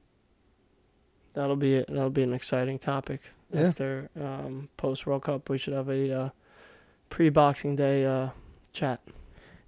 [1.34, 3.20] That'll be that'll be an exciting topic.
[3.52, 3.68] Yeah.
[3.68, 6.28] After um, post World Cup, we should have a uh,
[7.10, 8.30] pre Boxing Day uh,
[8.72, 9.00] chat.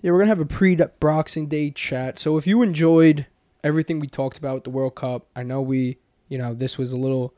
[0.01, 2.19] Yeah, we're gonna have a pre Boxing Day chat.
[2.19, 3.27] So if you enjoyed
[3.63, 5.99] everything we talked about the World Cup, I know we,
[6.29, 7.35] you know, this was a little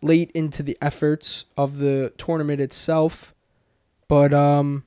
[0.00, 3.34] late into the efforts of the tournament itself,
[4.06, 4.84] but um,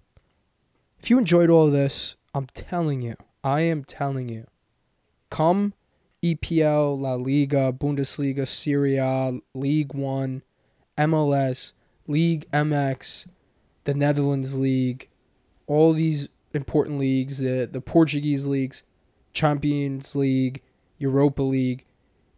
[1.00, 4.48] if you enjoyed all of this, I'm telling you, I am telling you,
[5.30, 5.74] come
[6.24, 10.44] EPL, La Liga, Bundesliga, Serie A, League One,
[10.98, 11.74] MLS,
[12.08, 13.28] League MX,
[13.86, 15.10] the Netherlands League,
[15.68, 18.84] all these important leagues, the the Portuguese leagues,
[19.34, 20.62] Champions League,
[20.98, 21.86] Europa League.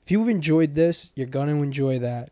[0.05, 2.31] If you've enjoyed this, you're gonna enjoy that.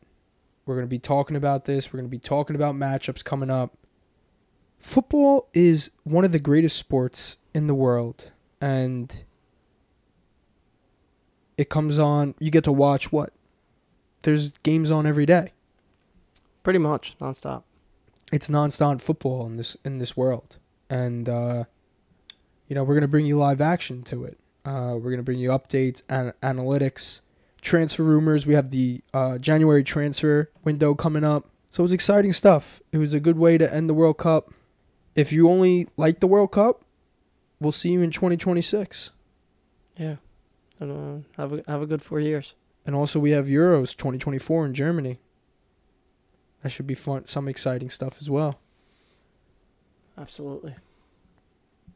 [0.65, 1.91] We're gonna be talking about this.
[1.91, 3.77] We're gonna be talking about matchups coming up.
[4.79, 9.25] Football is one of the greatest sports in the world, and
[11.61, 12.33] it comes on.
[12.39, 13.31] You get to watch what?
[14.23, 15.53] There's games on every day.
[16.63, 17.63] Pretty much nonstop.
[18.31, 20.57] it's nonstop football in this in this world,
[20.89, 21.65] and uh,
[22.67, 24.39] you know we're gonna bring you live action to it.
[24.65, 27.21] Uh, we're gonna bring you updates and analytics,
[27.61, 28.47] transfer rumors.
[28.47, 32.81] We have the uh, January transfer window coming up, so it's exciting stuff.
[32.91, 34.51] It was a good way to end the World Cup.
[35.15, 36.83] If you only like the World Cup,
[37.59, 39.11] we'll see you in 2026.
[39.97, 40.15] Yeah.
[40.81, 42.55] And, uh, have a have a good four years.
[42.85, 45.19] And also we have Euros 2024 in Germany.
[46.63, 47.25] That should be fun.
[47.25, 48.59] Some exciting stuff as well.
[50.17, 50.75] Absolutely.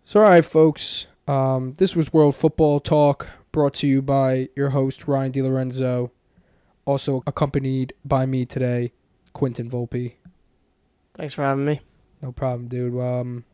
[0.06, 1.08] So, all right, folks.
[1.28, 6.12] Um, this was World Football Talk, brought to you by your host Ryan DiLorenzo,
[6.86, 8.92] also accompanied by me today,
[9.34, 10.14] Quentin Volpe.
[11.16, 11.82] Thanks for having me.
[12.22, 13.00] No problem, dude.
[13.00, 13.46] Um,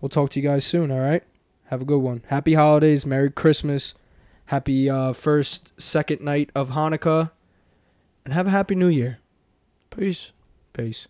[0.00, 0.92] we'll talk to you guys soon.
[0.92, 1.24] All right.
[1.66, 2.22] Have a good one.
[2.28, 3.04] Happy holidays.
[3.04, 3.94] Merry Christmas.
[4.48, 7.32] Happy uh, first, second night of Hanukkah.
[8.24, 9.18] And have a happy new year.
[9.90, 10.32] Peace.
[10.72, 11.06] Peace.